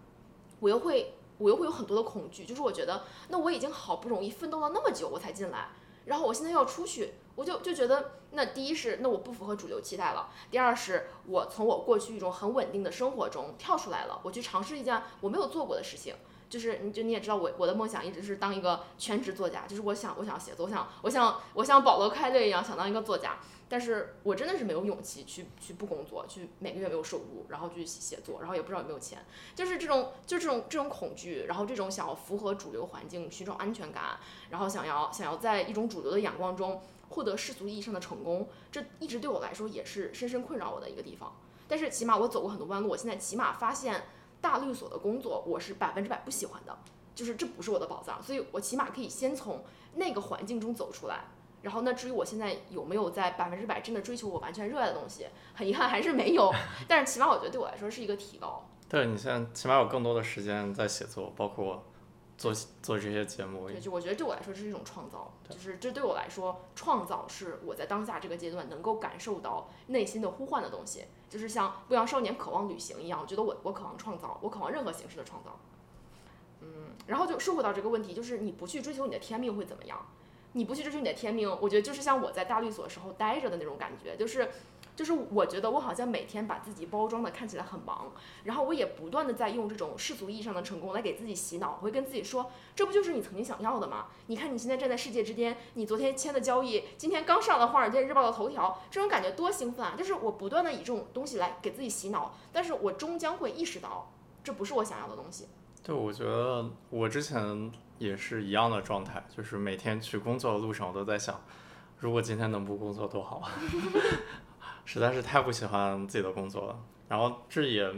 [0.59, 2.45] 我又会我又会有很多的恐惧。
[2.45, 5.69] 就是我觉得，那我已经好不容易奋斗了那么久，我才进来，
[6.05, 16.13] 然后我现在要出去，我就就觉得，那第一是那我不符合主流期待了，第二是我从我过去一种很稳定的生活中跳出来了，我去尝试一件我没有做过的事情。
[16.55, 34.17] 就是你就你也知道我我的梦想一直是当一个全职作家，就是我想我想写作，我想我想我像保罗开略一样想当一个作家，但是我真的是没有勇气去去不工作，去每个月没有收入，然后去写作，然后也不知道有没有钱，就是这种就这种这种恐惧，然后这种想要符合主流环境寻找安全感，
[34.49, 41.35] 然后想要想要在一种主流的眼光中获得世俗意义上的成功，这一直对我来说也是深深困扰我的一个地方。
[41.67, 44.05] 但是起码我走过很多弯路，我现在起码发现。
[44.45, 46.77] 大律所的工作，我是百分之百不喜欢的，
[47.15, 49.63] 就是这不是我的宝藏，所以我起码可以先从
[49.95, 51.21] 那个环境中走出来。
[51.63, 56.53] 然后，那至于我现在有没有在百分之百真的追求我完全热爱的东西，很遗憾还是没有。
[56.87, 58.69] 但是起码我觉得对我来说是一个提高。
[58.87, 61.83] 对你现在起码有更多的时间在写作，包括。
[62.37, 75.57] 做做这些节目，对，就我觉得对我来说这是一种创造，就是这对我来说，创造是我在当下这个阶段能够感受到内心的呼唤的东西，就是像《不良少年渴望旅行》一样，我觉得我我渴望创造，我渴望任何形式的创造。
[76.61, 76.67] 嗯，
[77.07, 80.05] 然后就说回到这个问题，就是你不去追求你的天命会怎么样？
[80.51, 84.49] 你不去追求你的天命，我觉得就是像我在大律所时候待着的那种感觉，就是。
[84.95, 88.11] 就是我觉得我好像每天把自己包装的看起来很忙，
[88.45, 94.07] 然后我也不断的在用这种世俗意义上的成功来给自己洗脑，我会跟自己说，这不就是你曾经想要的吗？
[94.27, 99.95] 你看你现在站在世界之巅，你昨天签的交易，今天刚上了华尔街日报的头条，这种感觉多兴奋啊！
[99.97, 104.11] 就是我不断的以这种东西来给自己洗脑，但是我终将会意识到，
[104.43, 105.47] 这不是我想要的东西。
[105.83, 111.41] 对，我觉得我之前也是一样的状态，就是每天去工作的路上，我都在想，
[111.99, 113.51] 如果今天能不工作多好啊。
[114.85, 117.91] 实在是太不喜欢自己的工作了，然后这也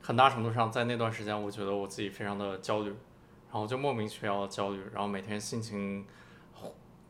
[0.00, 6.06] 很大程度上在那段时间，我觉得我自己非常的焦虑，然后就莫名其妙的焦虑，然后每天心情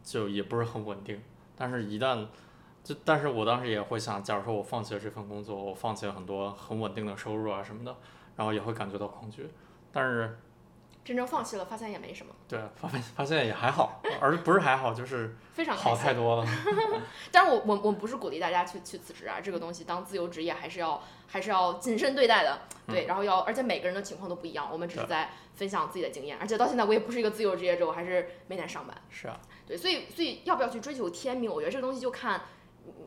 [0.03, 1.23] 就也不是很稳定。
[1.55, 2.27] 但是，一旦
[2.83, 7.95] 就但是我当时也会想，假如说我放弃了这份工作，我放弃了很多很稳定的收入啊什么的，
[8.37, 9.49] 然后也会感觉到恐惧。
[9.93, 10.39] 但是。
[11.09, 12.35] 真正放弃了，发现也没什么。
[12.47, 16.47] 对，发现发现也还好，而不是还好，就是非常好太多了。
[17.33, 22.61] 但是我我我不是鼓励大家去去辞职啊，这个东西当自由职业还是要还是要谨慎对待的。
[22.87, 26.37] 对，然后要而且每个人的情况都不一样，我们只是在分享自己的经验。
[26.37, 28.95] 而且到现在我也不是一个自由职业者，我还是每天上班。
[29.09, 29.41] 是啊。
[29.67, 31.51] 对，所以所以要不要去追求天命？
[31.51, 32.43] 我觉得这个东西就看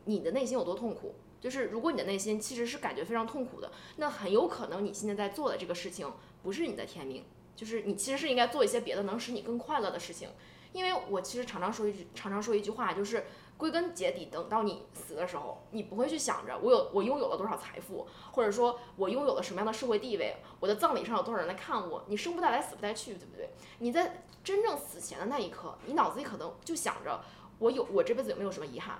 [0.05, 1.13] 你的内心有多痛苦。
[1.39, 6.11] 就是如果你的内心其实是感觉非常痛苦的，那很有可能你现在在做的这个事情
[6.41, 7.23] 不是你的天命。
[7.62, 10.30] 就是你其实是应该做一些别的能使你更快乐的事情，
[10.74, 23.52] 因为我其实常常说一句，常常说一句话，就是归根结底，等到你死的时候，你不会去想着我有我拥有了多少财富，或者说我拥有了什么样的社会地位，我的葬礼上有多少人来看我，你生不带来死不带去，对不对？
[23.78, 27.21] 你在真正死前的那一刻，你脑子里可能就想着
[27.60, 29.00] 我有我这辈子有没有什么遗憾，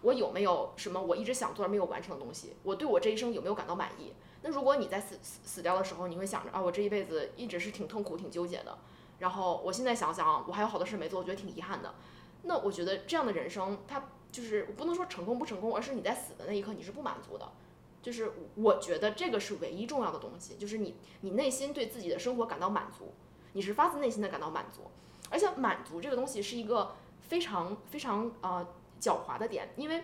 [0.00, 4.14] 我有没有什么我一直想做而没有完成的东西，我对我这一生有没有感到满意？
[4.42, 8.76] 那如果你在死死死掉的时候，你会想着啊，我这一辈子一直是挺痛苦、挺纠结的。
[9.18, 11.94] 然后我现在想想，我还有好多事没做，我觉得挺遗憾的。
[12.42, 14.02] 那我觉得这样的人生，它
[14.32, 17.48] 就是我不能说成功不成功，而是你在死的那一刻你是不满足的。
[18.02, 23.12] 就是我觉得这个是唯一重要的东西，就是你你内心对自己的生活感到满足，
[23.52, 24.90] 你是发自内心的感到满足。
[25.30, 28.66] 而且满足这个东西是一个非常非常呃
[29.00, 30.02] 狡猾的点，因为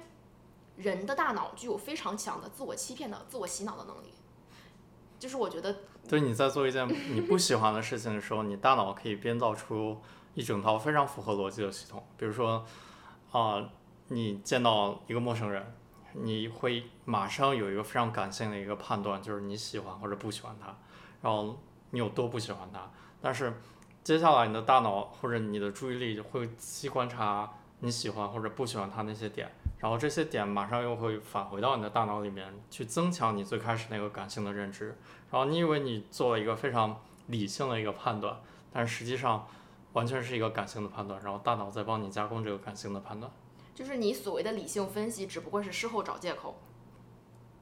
[0.76, 4.12] 人的大脑具有非常强的自我欺骗的、自我洗脑的能力。
[5.18, 5.74] 就是我觉得，
[6.08, 10.00] 对你在做一件你不喜欢的事情的时候，你大脑可以编造出
[10.34, 12.04] 一整套非常符合逻辑的系统。
[12.16, 12.64] 比如说，
[13.32, 13.68] 啊，
[14.08, 15.74] 你见到一个陌生人，
[16.12, 20.76] 你会马上有一个非常感性的一个判断，就是你喜欢或者不喜欢他。
[21.20, 21.58] 然后
[21.90, 22.88] 你有多不喜欢他。
[23.20, 23.52] 但是
[24.04, 34.98] 接下来你的大脑或者你的注意力会仔细观察你喜欢或者不喜欢他那些点，然后这些点马上又会返回到你的大脑里面去增强你最开始那个感性的认知。
[35.30, 38.40] 然后你以为你做了一个非常理性的一个判断，
[38.72, 39.46] 但实际上
[39.92, 43.30] 完全是一个感性的判断，然后大脑在帮你加工这个感性的判断。
[43.74, 46.60] 就是你所谓的理性分析，只不过是事后找借口。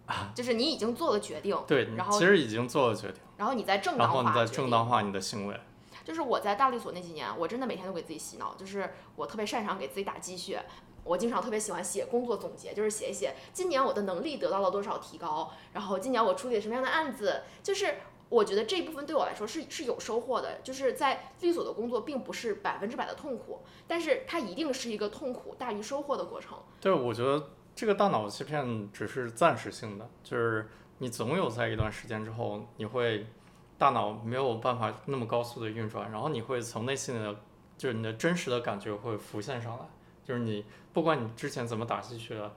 [0.37, 5.61] 就是你已经做了决定，对，然后其实已经做了决定，然后你在正然后你再当化正当化你的行为。
[6.05, 10.64] 就是我在大律所那几年，我真的每天都给自己洗脑，就是我特别擅长给自己打鸡血。
[11.07, 17.95] 我经常特别喜欢写工作总结，就是写一写今年我的能力得到了多少提高，然后今年我处理了什么样的案子，就是
[18.29, 20.59] 我觉得这一部分对我来说是是有收获的。
[20.64, 26.59] 就是在律所的工作并不是百分之百的痛苦，但是它一定是一个痛苦大于收获的过程。
[26.81, 33.27] 对，我觉得这个大脑欺骗只是暂时性的，就是你总有在一段时间之后，你会
[33.79, 37.37] 大脑没有办法那么高速的运转，然后你会从内心的，
[37.77, 39.85] 就是你的真实的感觉会浮现上来，
[40.27, 42.51] 就是你不管你之前怎么打鸡血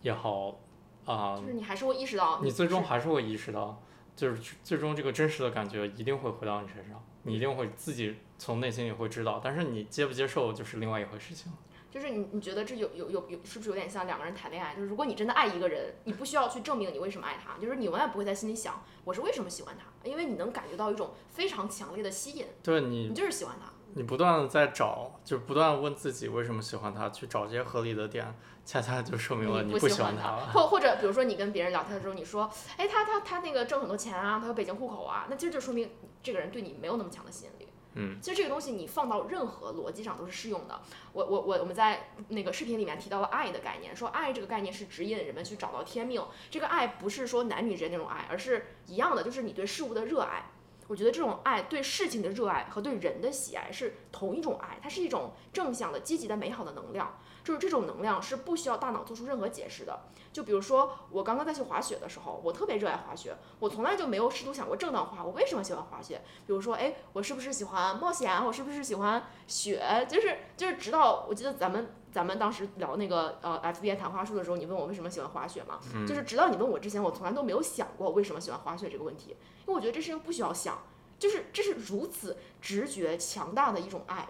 [0.00, 0.60] 也好，
[1.04, 3.82] 啊、就是你还是会意识到你最终还是会意识到，
[4.14, 11.52] 就是最终这个真实的感觉一定会回到你身上，你一定会自己从内心里会知道，但是你接不接受就是另外一回事情。
[11.90, 14.74] 就是你你觉得这有有有有是不是有点像两个人谈恋爱？
[14.74, 23.70] 就是如果你真的爱一个人，你不需要去证明你为什么爱他，就是你永远不会在心里想我是为什么喜欢他，因为你能感觉到一种非常强烈的吸引，对你你就是喜欢他。
[23.96, 30.50] 你不断的在找，就不断问自己为什么喜欢他，去找这些合理的点，恰恰就说明了你不喜欢他了。
[30.52, 35.90] 或或者比如说你跟别人聊天的时候，你说，哎，他他他那个挣很多钱啊，他有北京户口啊，那其实就说明
[36.22, 37.68] 这个人对你没有那么强的吸引力。
[37.96, 40.80] 嗯，其实这个东西你放到任何逻辑上都是适用的。
[41.12, 46.20] 我我我我们在那个视频里面提到了爱的概念，说爱这个概念是指引人们去找到天命。
[46.50, 50.50] 这个爱不是说男女之间那种爱，而是一样的，就是你对事物的热爱。
[50.86, 57.18] 我觉得这种爱对事情的热爱和对人的喜爱是同一种爱，它是一种正向的、积极的、美好的能量。
[57.42, 60.00] 就是这种能量是不需要大脑做出任何解释的。
[60.32, 66.22] 就比如说我刚刚在去滑雪的时候，我特别热爱滑雪，我从来就没有试图想过正当化我为什么喜欢滑雪。
[66.46, 68.42] 比如说，哎，我是不是喜欢冒险？
[68.42, 70.06] 我是不是喜欢雪？
[70.08, 75.80] 就是就是，直到我记得咱们咱们当时聊那个呃 FBI 谈话术的时候，你问我为什么喜欢滑雪嘛？
[76.06, 80.78] 就是直到你问我之前，我从来都没有想过为什么喜欢滑雪这个问题，因为我觉得这事情不需要想，
[81.18, 84.28] 就是这是如此直觉强大的一种爱，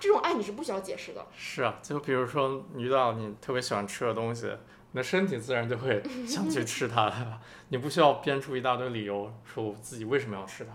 [0.00, 1.24] 这种爱你是不需要解释的。
[1.36, 4.48] 是啊，就比如说你遇到你特别喜欢吃的东西，
[4.90, 7.38] 你的身体自然就会 想去吃它，对吧？
[7.68, 10.72] 你不需要编出一大堆理由说我自己为什么要吃它，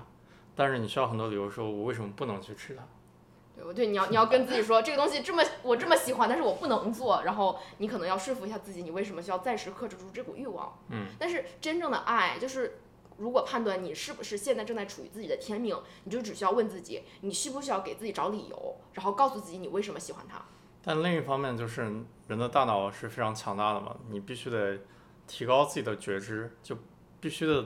[0.55, 2.83] 但是你需要很多理由说我为什么不能去吃它。
[3.57, 10.77] 对，我对你要你要跟自己说这个东西这么我这么喜欢，但是我不能做，然后你可能要说服一下自己，你为什么需要暂时克制住这股欲望。
[10.89, 12.79] 嗯，但是真正的爱就是。
[13.19, 20.39] 如果判断你是不是现在正在处于自己的天命，你就只需要问自己，你需不需要给自己找理由，然后告诉自己你为什么喜欢他。
[20.83, 21.81] 但另一方面就是
[22.27, 24.77] 人的大脑是非常强大的嘛，你必须得
[25.25, 26.77] 提高自己的觉知，就
[27.19, 27.65] 必须的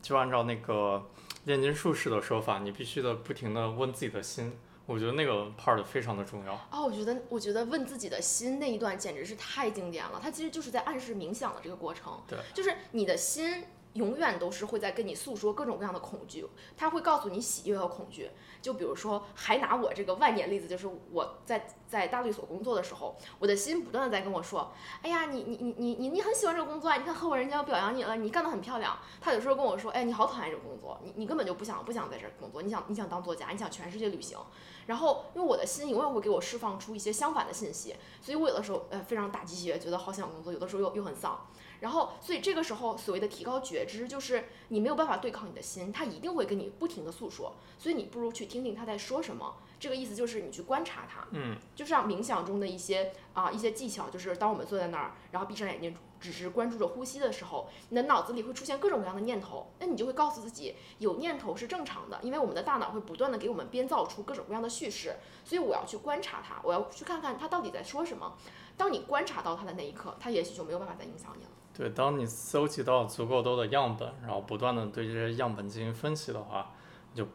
[0.00, 1.04] 就按照那个
[1.46, 4.56] 炼金术士的说法，你必须得不停的问自己的心。
[4.86, 6.54] 我觉得那个 part 非常的重要。
[6.70, 10.20] 哦，我觉得，我觉得问自己的心那一段简直是太经典了。
[10.22, 12.20] 它其实就是在暗示冥想的这个过程。
[12.26, 18.30] 对，就是你的心永远都是会在跟你诉说各种各样的恐惧，他会告诉你喜悦和恐惧。
[18.60, 28.96] 就比如说，还拿我这个万年例子，就是我在在大律所工作的时候，我的心不断的在跟我说，哎呀，你你你你你你很喜欢这个工作啊，你看合伙人家要表扬你了，你干得很漂亮。
[29.20, 34.38] 他有时候跟我说，哎，你好讨厌这个工作，你你根本就不想不想在这儿工作，你想你想当作家，你想全世界旅行。
[34.86, 41.46] 然后，因为我的心永远会给我释放出一些相反的信息，所以我有的时候呃非常打鸡血，觉得好想工作，有的时候又又很丧。
[41.82, 49.56] 然后，所以这个时候所谓的提高觉知，就是你没有办法对抗你的心，它一定会跟你不停的诉说，所以你不如去听听他在说什么。
[49.80, 68.36] 这个意思就是你去观察它，嗯，就像冥想中的一些啊、一些技巧，就是当我们坐在那儿，然后闭上眼睛，只是关注着呼吸的时候，你的脑子里会出现各种各样的念头，那你就会告诉自己，有念头是正常的，因为我们的大脑会不断的给我们编造出各种各样的叙事，所以我要去观察它，我要去看看它到底在说什么。
[68.76, 71.50] 当你观察到它的那一刻，它也许就没有办法再影响你了。
[71.74, 76.70] 对，当你搜集到足够多的样本，然后不断的对这些样本进行分析的话，
[77.12, 77.26] 你就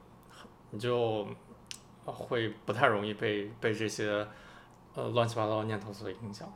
[0.69, 1.27] 你就
[2.05, 4.27] 会不太容易被被这些
[4.93, 6.47] 呃乱七八糟的念头所影响。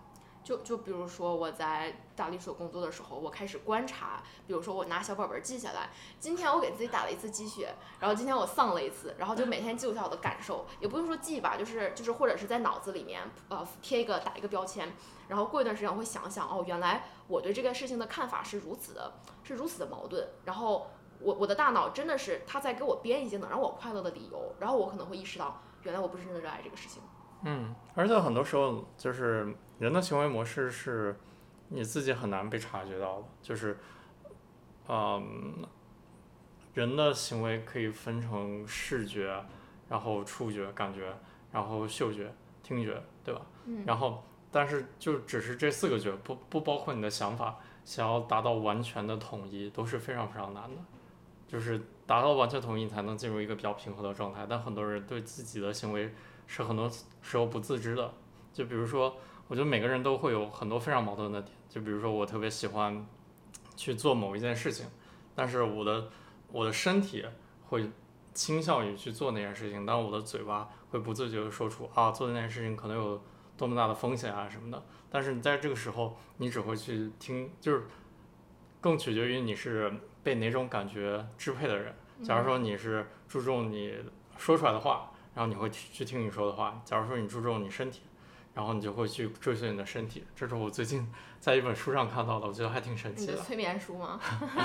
[0.43, 5.89] 就就比如说我在大律所工作的时候，我开始观察，比如说我拿小本本记下来，
[6.19, 14.91] 今天我给自己打了一次鸡血，然后今天我丧了一次，然后就每天记录下我的感受，也不用说记吧，就是就是或者是在脑子里面呃贴一个打一个标签，
[15.27, 19.13] 然后过一段时间我会想想，哦，原来我对这个事情的看法是如此的，
[19.43, 20.87] 是如此的矛盾，然后
[21.19, 27.01] 我我的大脑真的是它在给我编一些能让我快乐的理由，然后我可能会意识到，原来我不是真的热爱这个事情。
[27.43, 31.19] 嗯，而且很多时候就是人的行为模式是
[31.69, 33.79] 你自己很难被察觉到的，就是，
[34.87, 35.67] 嗯，
[36.75, 39.43] 人的行为可以分成视觉，
[39.89, 41.11] 然后触觉、感觉，
[41.51, 43.41] 然后嗅觉、听觉，对吧？
[43.65, 50.77] 嗯然后，但是就只是这四个觉，不不包括你的想法，想要达到完全的统一都是非常非常难的。
[51.47, 54.45] 就是达到完全统一，你才能进入一个比较平和的状态。
[54.47, 56.13] 但很多人对自己的行为
[56.45, 56.87] 是很多
[57.23, 58.13] 时候不自知的。
[58.53, 59.17] 就比如说，
[59.51, 61.53] 我觉得每个人都会有很多非常矛盾的点。
[61.67, 63.05] 就比如说，我特别喜欢
[63.75, 64.85] 去做某一件事情，
[65.35, 66.07] 但是我的
[66.53, 67.25] 我的身体
[67.65, 67.91] 会
[68.33, 73.21] 倾向于去做那件事情，但我的嘴巴会不自觉的说出啊，做那件事情可能有
[73.57, 74.81] 多么大的风险啊什么的。
[75.09, 77.83] 但是你在这个时候，你只会去听，就是
[78.79, 79.93] 更取决于你是
[80.23, 81.93] 被哪种感觉支配的人。
[82.23, 83.97] 假如说你是注重你
[84.37, 88.03] 说出来的话，然后你会去听你说的话；假如说你注重你身体，
[88.53, 90.23] 然后你就会去追随你的身体。
[90.35, 91.07] 这是我最近
[91.39, 93.37] 在一本书上看到的，我觉得还挺神奇的。
[93.37, 94.19] 催眠书吗？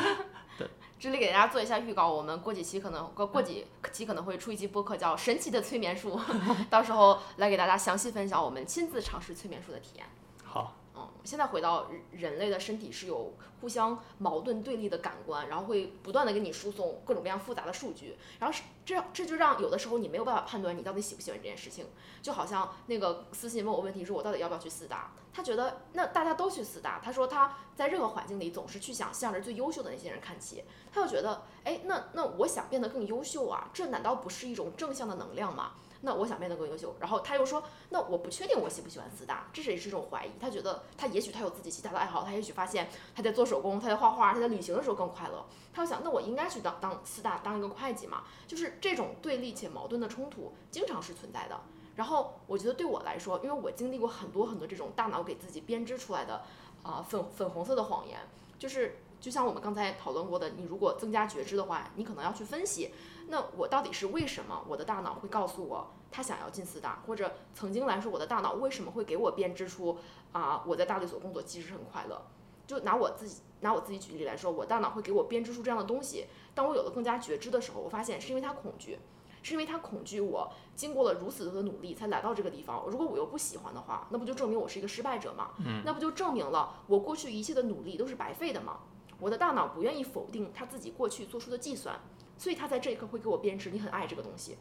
[0.58, 0.66] 对，
[0.98, 6.18] 这里给大家做一下预告，我们过几期可能过过几期可能会出一期播客，叫《神奇的催眠术》，
[6.70, 10.06] 到时候来给大家详细分享我们亲自尝试催眠术的体验。
[10.44, 10.85] 好，嗯，
[11.26, 21.86] 现在回到人类的身体是有互相矛盾对立的感官，然后会不断的给你输送各种各样复杂的数据，然后是这这就让有的时候你没有办法判断你到底喜不喜欢这件事情。
[22.22, 25.12] 就好像那个私信问我问题，说我到底要不要去四大？
[25.32, 35.72] 他觉得那大家都去四大，他说他在任何环境里总是去想向着最优秀的那些人看齐，他就觉得，哎，那那我想变得更优秀啊，这难道不是一种正向的能量吗？
[36.06, 40.30] 那我想变得更优秀，然后他又说，那我不确定我喜不喜欢四大，这是也是一种怀疑。
[40.40, 45.44] 他觉得他也许他有自己其他的爱好，他也许发现他在做手工，他在画画，他在旅行的时候更快乐。
[45.74, 48.22] 他又想，那我应该去当当四大当一个会计嘛？
[48.46, 51.60] 就是这种对立且矛盾的冲突经常是存在的。
[51.96, 56.42] 然后我觉得对我来说，因为我经历过很多很多这种大脑给自己编织出来的
[56.84, 58.20] 啊、粉粉红色的谎言，
[58.60, 62.92] 就是就像我们刚才讨论过的，你如果增加觉知的话，你可能要去分析，
[63.26, 69.98] 那我到底是为什么我的大脑会告诉我他想要进四大，或者曾经来说我的大脑为什么会给我编织出
[70.30, 72.22] 啊、我在大律所工作其实很快乐。
[72.68, 76.26] 就拿我自己拿我自己举例来说，我大脑会给我编织出这样的东西。
[76.54, 78.96] 当我有了更加觉知的时候，我发现是因为他恐惧，
[79.42, 82.84] 是因为他恐惧我经过了如此多的努力才来到这个地方。
[82.86, 85.50] 如果我又不喜欢的话，那不就证明我是一个失败者吗？
[85.58, 88.78] 嗯，那不就证明了我过去一切的努力都是白费的吗？
[89.18, 91.98] 我的大脑不愿意否定他自己过去做出的计算，
[92.36, 94.58] 所以他在这一刻会给我编织你很爱这个东西，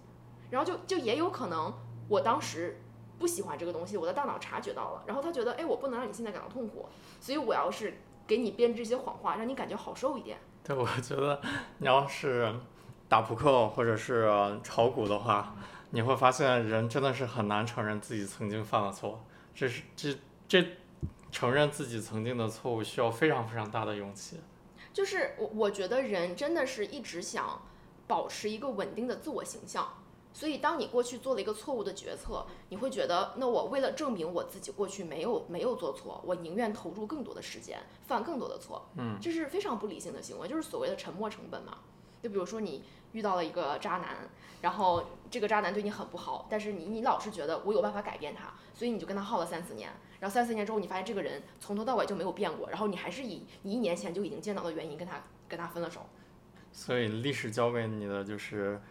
[0.50, 1.74] 然后就就也有可能
[2.08, 2.82] 我当时
[3.20, 6.88] 不喜欢这个东西，我的大脑察觉到了，然后他觉得哎我不能让你现在感到痛苦，
[7.20, 10.38] 所以我要是给你编织一些谎话，让你感觉好受一点。
[10.64, 11.42] 对，我觉得
[11.78, 12.54] 你要是
[13.08, 14.30] 打扑克或者是
[14.64, 15.56] 炒股的话，
[15.92, 20.66] 你会发现人真的是很难承认自己曾经犯了错，这是这这
[21.36, 24.40] 承认自己曾经的错误需要非常非常大的勇气。
[24.94, 27.62] 就是我我觉得人真的是一直想
[28.08, 29.86] 保持一个稳定的自我形象，
[30.32, 41.80] 所以当你过去做了一个错误的决策，你会觉得那我为了证明我自己过去没有没有做错，我宁愿投入更多的时间，犯更多的错，嗯，这是非常不理性的行为，就是所谓的沉没成本嘛。
[42.26, 44.28] 就比如说你遇到了一个渣男，
[44.60, 56.10] 然后这个渣男对你很不好，但是你你老是觉得我有办法改变他，所以你就跟他耗了三四年，然后三四年之后你发现这个人从头到尾就没有变过，然后你还是以你一年前就已经见到的原因跟他跟他分了手。
[56.72, 58.82] 所以历史教给你的就是，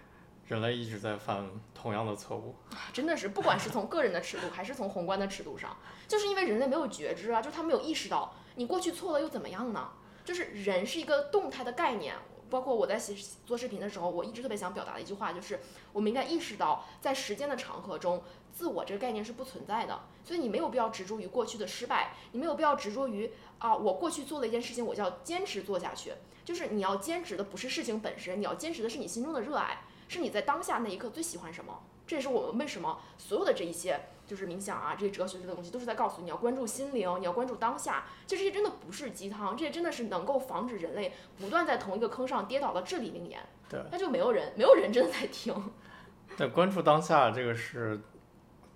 [0.47, 2.55] 人类一直在犯同样的错误。
[2.93, 5.77] 真的是，不管是从个人的尺度，还是从宏观的尺度上，
[6.07, 9.91] 就是因为人类没有觉知啊，就是他没有意识到，你过去错了又怎么样呢？
[10.25, 12.15] 就是人是一个动态的概念，
[12.51, 13.15] 包括我在写
[13.47, 15.61] 做视频的时候，我一直特别想表达的一句话就是，
[15.93, 18.23] 我们应该意识到，在时间的长河中，
[18.53, 26.13] 自我这个概念是不存在的，所以你没有必要执着于过去的失败，你没有必要执着于啊，我过去做了一件事情，我就要坚持做下去，
[26.45, 31.83] 就是你要坚持的不是事情本身，你要坚持的是你心中的热爱，是你在当下那一刻最喜欢什么。
[32.07, 38.05] 这也是我们为什么所有的这一些就是冥想啊，这些哲学这个东西都是在告诉你要关注心灵，你要关注当下。
[38.27, 43.41] 就这些真的不是鸡汤，这些真的是能够防止人类不断在同一个坑上跌倒的至理名言。
[43.69, 45.55] 对，那就没有人，没有人真的在听。
[46.37, 48.01] 对，关注当下这个是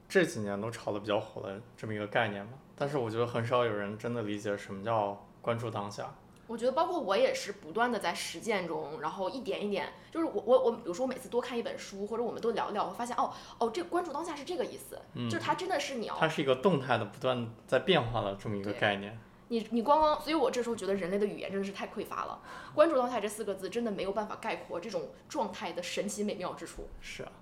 [0.08, 2.52] 这几年都炒得比较火的这么一个概念嘛。
[2.76, 6.14] 但是我觉得很少有人真的理解什么叫关注当下。
[6.48, 19.16] 我觉得包括我也是不断的在实践中，然后一点一点，就是我我我，比如说我每次多看一本书，或者我们多聊聊，我会发现哦哦，这关注当下是这个意思，嗯就是它真的是你要它是一个动态的、不断在变化的这么一个概念。
[19.50, 22.40] 你你光光，所以我这时候觉得人类的语言真的是太匮乏了。
[22.74, 26.88] 关注当下这四个字真的没有办法概括这种状态的神奇美妙之处。
[27.00, 27.32] 是啊，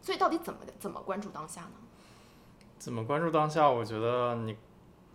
[0.00, 1.72] 所以到底怎么怎么关注当下呢？
[2.78, 3.68] 怎么关注当下？
[3.68, 4.56] 我觉得你，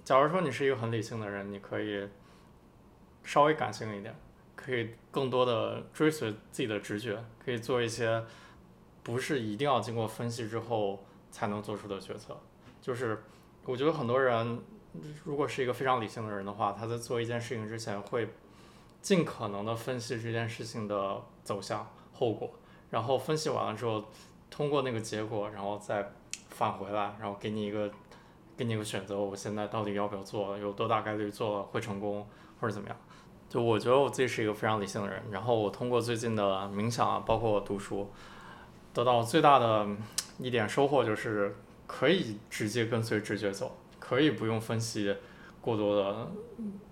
[0.04, 2.08] 假如说你是一个很理性的人，你可以
[3.24, 4.16] 稍微感性一点，
[4.56, 8.24] 可以更多的追随自己的直觉，可以做一些
[9.02, 12.38] 不是一定要经过分析之后才能做出的决策。
[12.82, 13.24] 就是
[13.66, 14.60] 我觉得很多人
[15.24, 18.28] 如果是一个非常理性的人的话，他在做一件事情之前会
[19.02, 22.50] 尽可能的分析这件事情的走向、后果，
[22.90, 24.04] 然后分析完了之后，
[24.50, 26.12] 通过那个结果，然后再
[26.50, 27.90] 返回来，然后给你一个
[28.56, 32.28] 给你一个选择，我现在到底要不要做，有多大概率做了会成功
[32.60, 32.98] 或者怎么样？
[33.54, 38.10] 就我觉得我自己是一个非常理性的人，然后我通过最近的冥想啊，包括我读书，
[38.92, 39.88] 得到最大的
[40.40, 45.16] 一点收获就是可以直接跟随直觉走，可以不用分析
[45.62, 46.32] 过多的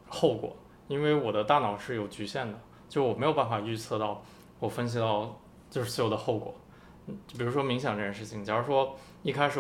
[0.08, 0.56] 后果，
[0.88, 4.24] 因为我的大脑是有局限的，就我没有办法预测到
[4.60, 5.42] 我分析到
[5.72, 6.54] 就是所有的后果。
[7.26, 9.60] 就比如说冥想这件事情，假如说一开始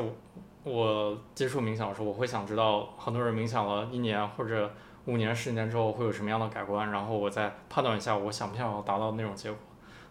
[0.63, 4.71] 我接触冥想的时候，我会想知道很多人冥想了一年或者
[5.05, 9.57] 五年、十年之后会有什么样的改观，然后我再判断一下我想不想要达到那种结果。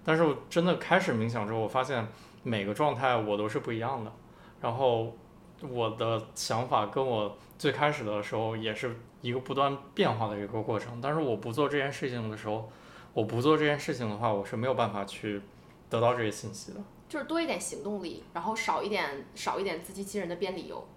[0.05, 2.07] 但是我真的开始冥想之后，我发现
[2.43, 4.13] 每个状态我都是不一样的，
[4.61, 5.17] 然后
[5.61, 11.01] 我的想法跟我最开始的时候也是一个不断变化的一个过程。
[11.01, 12.71] 但是我不做这件事情的时候，
[13.13, 15.43] 我不做这件事情的话，我是没有办法去
[15.89, 16.81] 得到这些信息的。
[17.07, 20.89] 就是多一点行动力，然后少一点少一点自欺欺人的编理由。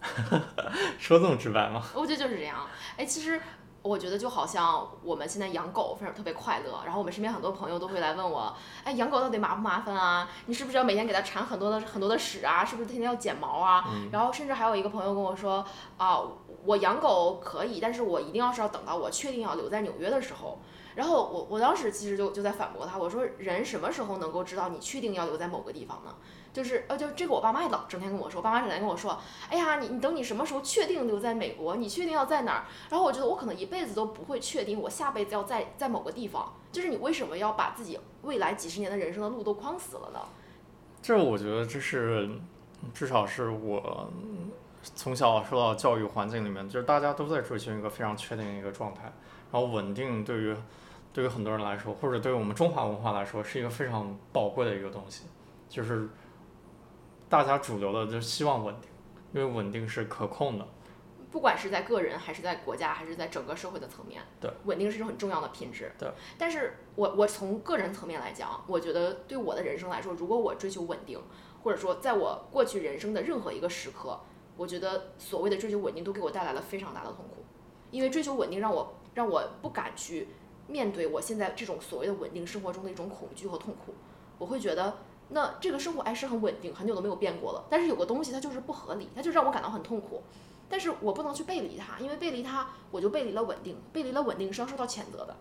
[0.99, 1.83] 说这么直白吗？
[1.95, 2.65] 我觉得就是这样。
[2.95, 3.41] 哎，其实
[3.84, 10.29] 我觉得就好像我们现在养狗非常特别快乐，然后我们身边很多朋友都会来问我，哎，养狗到底麻不麻烦啊？
[10.45, 12.63] 你是不是要每天给它铲很多的很多的屎啊？
[12.63, 13.84] 是不是天天要剪毛啊？
[14.11, 15.65] 然后甚至还有一个朋友跟我说，
[15.97, 16.21] 啊，
[16.65, 20.59] 我养狗可以，但是我一定要是要等到我确定要留在纽约的时候。
[20.95, 26.15] 然后我我当时其实就就在反驳他，我说人什么时候能够知道你确定要留在某个地方呢？
[26.53, 29.19] 就是呃，就这个我爸妈也老整天跟我说，我爸妈整天跟我说，
[29.49, 32.65] 哎呀，你你等你什么时候确定留在美国，你确定要在哪儿？
[32.91, 36.53] 然后我觉得我可能一辈子都不会确定我下辈子要在在某个地方。
[36.71, 40.19] 就是你为什么要把自己未来几十年的人生的路都框死了呢？
[41.01, 42.29] 这我觉得这是
[42.93, 44.11] 至少是我
[44.95, 49.11] 从小受到教育环境里面，就是大家都在追求一个非常确定的一个状态，
[49.51, 50.55] 然后稳定对于
[51.14, 55.26] 对于很多人来说，或者对于我们中华文化来说，是一个非常宝贵的一个东西，
[55.70, 56.09] 就是
[57.30, 58.89] 大家主流的就希望稳定，
[59.34, 60.68] 因为稳定是可控的。
[61.32, 65.91] 不管是在个人还是在国家还是在整个社会的层面，对，稳定是一种很重要的品质。
[65.97, 66.07] 对，
[66.38, 71.20] 但是我我从个人层面来讲，我觉得对我的人生来说，如果我追求稳定，
[71.64, 74.20] 或者说在我过去人生的任何一个时刻，
[74.55, 77.43] 我觉得所谓的追求稳定都给我带来了非常大的痛苦，
[77.89, 80.28] 因为追求稳定让我让我不敢去
[80.68, 83.93] 面对我现在这种所谓的稳定生活中的一种恐惧和痛苦，
[84.38, 84.97] 我会觉得
[85.30, 90.24] 那这个生活还是很稳定，很久都没有变过了，但是有个东西它就是不合理，它就让我感到很痛苦。
[90.70, 95.36] 但是我不能去背离它，因为背离它，我就背离了稳定，背离了稳定是要受到谴责的。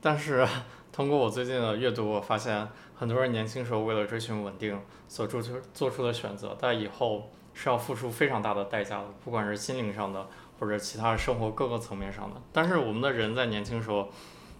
[0.00, 0.46] 但是
[0.92, 10.26] 通过我最近的阅读，我发现很多人年轻时候为了追寻稳定所做出做出的选择，但以后是要付出非常大的代价的，不管是心灵上的
[10.62, 12.40] 或者其他生活各个层面上的。
[12.52, 14.08] 但是我们的人在年轻时候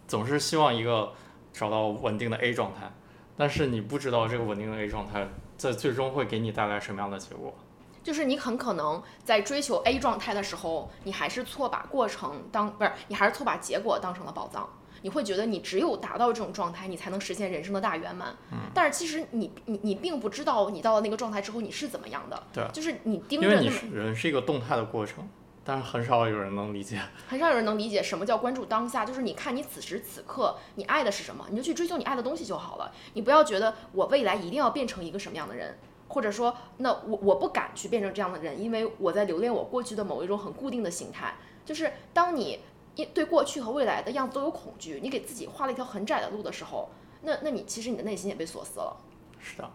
[0.09, 1.13] 总是希望一个
[1.53, 2.91] 找到稳定的 A 状态，
[3.37, 7.55] 但是你不知道这个稳定的 A 状态在最终会给你带来什么样的结果。
[8.03, 14.69] 就是你很可能在追求 A 状态的时候，你还是错把过程当不是，你还是错把结果当成了宝藏。
[15.03, 18.37] 你会觉得你只有达到这种状态，你才能实现人生的大圆满。
[18.51, 18.59] 嗯。
[18.75, 22.43] 但是其实你你你并不知道，你到了那个状态之后你是怎么样的。
[22.53, 22.67] 对。
[22.73, 23.49] 就是你盯着。
[23.49, 25.29] 因为你是人是一个动态的过程，
[25.65, 27.01] 但是很少有人能理解。
[27.29, 32.93] 很少有人能理解什么叫关注当下，就是你看你此时此刻你爱的是什么，你就去追求你爱的东西就好了。
[33.15, 35.79] 你不要觉得我未来一定要变成一个什么样的人。
[36.09, 41.37] 或者说，那我我不敢去变成这样的人，因为我在留恋我过去的某一种很固定的形态。
[41.65, 42.59] 就是当你
[42.97, 46.91] 因对过去和未来的样子都有恐惧，你给自己画了一条很窄的路的时候，
[47.23, 48.95] 那那你其实你的内心也被锁死了。
[49.39, 49.71] 是的。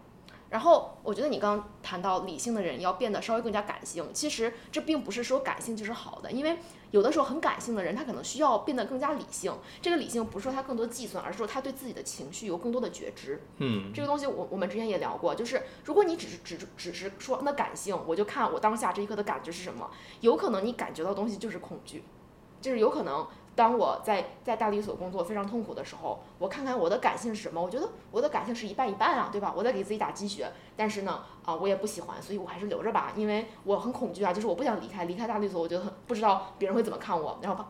[0.50, 6.58] 然后我觉得你刚刚谈到理性的人要变得稍微更加感性，其实这并不是说感性就是好的，因为
[6.90, 9.52] 有的时候很感性的人他可能需要变得更加理性。
[9.82, 13.42] 这个理性不是说他更多计算，而是说他对自己的情绪有更多的觉知。
[13.58, 19.90] 嗯，这个东西我我们之前也聊过，就是如果你只是只只是说那感性，我就看我当下这一刻的感觉是什么，
[20.22, 22.02] 有可能你感觉到东西就是恐惧，
[22.62, 23.26] 就是有可能。
[23.58, 27.60] 当我在在大律所工作非常痛苦的时候，我看看我的感性是什么？
[27.60, 29.52] 我觉得我的感性是一半一半啊，对吧？
[29.56, 37.68] 我在给自己打鸡血，但是呢，啊，我也不喜欢，所以我还是留着吧，因为我很恐惧啊，就是我不想离开，离开大律所，我觉得很不知道别人会怎么看我，然后怕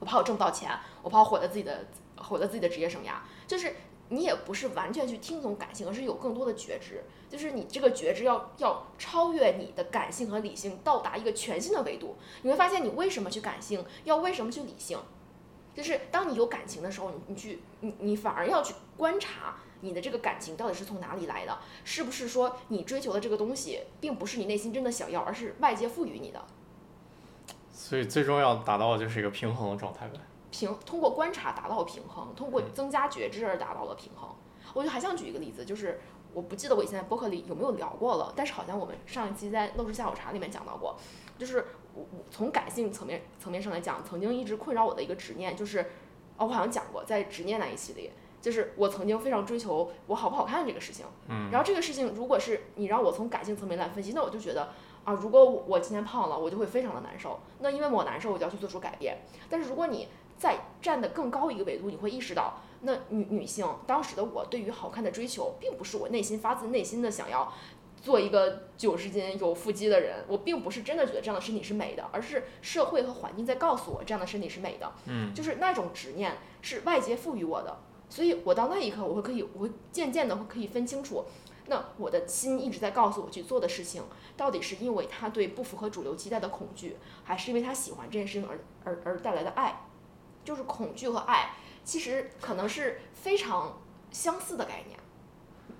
[0.00, 0.70] 我怕我挣不到钱，
[1.02, 1.86] 我怕我毁了自己的
[2.18, 3.12] 毁了自己的职业生涯，
[3.46, 3.74] 就是
[4.10, 12.16] 你也不是完全去听从感性，而是有更多的觉知，就是你这个觉知要要超越你的感性和理性，到达一个全新的维度。
[12.42, 14.98] 你会发现你为什么去感性，要为什么去理性，
[15.74, 26.44] 就是当你有感情的时候，你你去你你反而要去观察你的这个感情到底是从哪里来的，是不是说你追求的这个东西并不是你内心真的想要，而是外界赋予你的。
[27.72, 30.18] 所以最终要达到的就是一个平衡的状态呗。
[30.50, 34.28] 平通过观察达到平衡，通过增加觉知而达到了平衡。
[34.74, 36.00] 我就还想举一个例子，就是
[36.34, 40.96] 我不记得我以前在播客里有没有聊过了，但是好像我们上一期在《陋室下午茶》里面讲到过，
[41.38, 41.64] 就是
[42.30, 45.80] 从感性层面层面上来讲，曾经一直困扰我的一个执念，就是
[46.36, 51.06] 哦，我好像讲过在执念那一期里，就是我曾经非常追求我好不好看这个事情。
[51.28, 51.50] 嗯。
[51.50, 54.70] 然后这个事情，如果是你让我从感性层面来分析，那我就觉得。
[55.02, 57.40] 啊，如果我今天胖了，我就会非常的难受。
[57.60, 59.16] 那因为我难受，我就要去做出改变。
[59.48, 67.50] 但是如果你再站得更高一个维度，你会意识到，那女女性当时的我对于好看的追求，并不是我内心发自内心的想要
[68.00, 70.24] 做一个九十斤有腹肌的人。
[70.28, 74.92] 我并不是真的觉得这样的身体是美的，而是社会和环境在告诉我这样的身体是美的。
[75.06, 77.78] 嗯，就是那种执念是外界赋予我的，
[78.08, 81.24] 所以我到那一刻，我会可以，我会渐渐的会可以分清楚。
[81.66, 84.02] 那我的心一直在告诉我去做的事情，
[84.36, 89.86] 到底是因为他对不符合主流期待的恐惧，还是因为他喜欢这件事情而而而带来的爱？
[90.42, 91.50] 就是恐惧和爱，
[91.84, 93.78] 其实可能是非常
[94.10, 94.98] 相似的概念。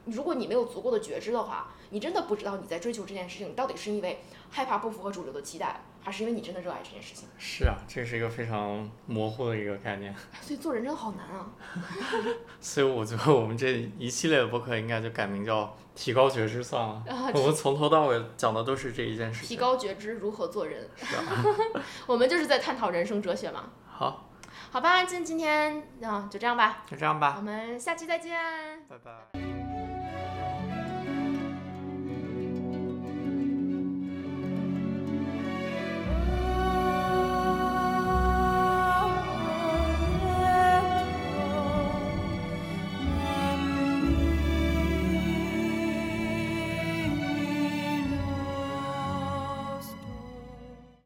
[0.05, 4.21] 如果你没有足够的觉知的话，你真的不知道你在追求这件事情到底是因为
[4.51, 5.83] 害怕不符合主流的期待。
[6.03, 7.29] 还是因为你真的热爱这件事情。
[7.37, 10.15] 是啊，这是一个非常模糊的一个概念。
[10.41, 11.53] 所以做人真的好难啊。
[12.59, 17.05] 所以我觉得我们这一系列的播客应该就改名叫“提高觉知”算了。
[17.35, 19.49] 我们从头到尾讲的都是这一件事情。
[19.49, 20.89] 提高觉知，如何做人？
[20.97, 21.23] 是啊。
[22.09, 23.71] 我们就是在探讨人生哲学嘛。
[23.87, 24.31] 好。
[24.71, 26.83] 好吧，今今天啊就这样吧。
[26.91, 27.35] 就这样吧。
[27.37, 28.41] 我们下期再见。
[28.89, 30.00] 拜拜。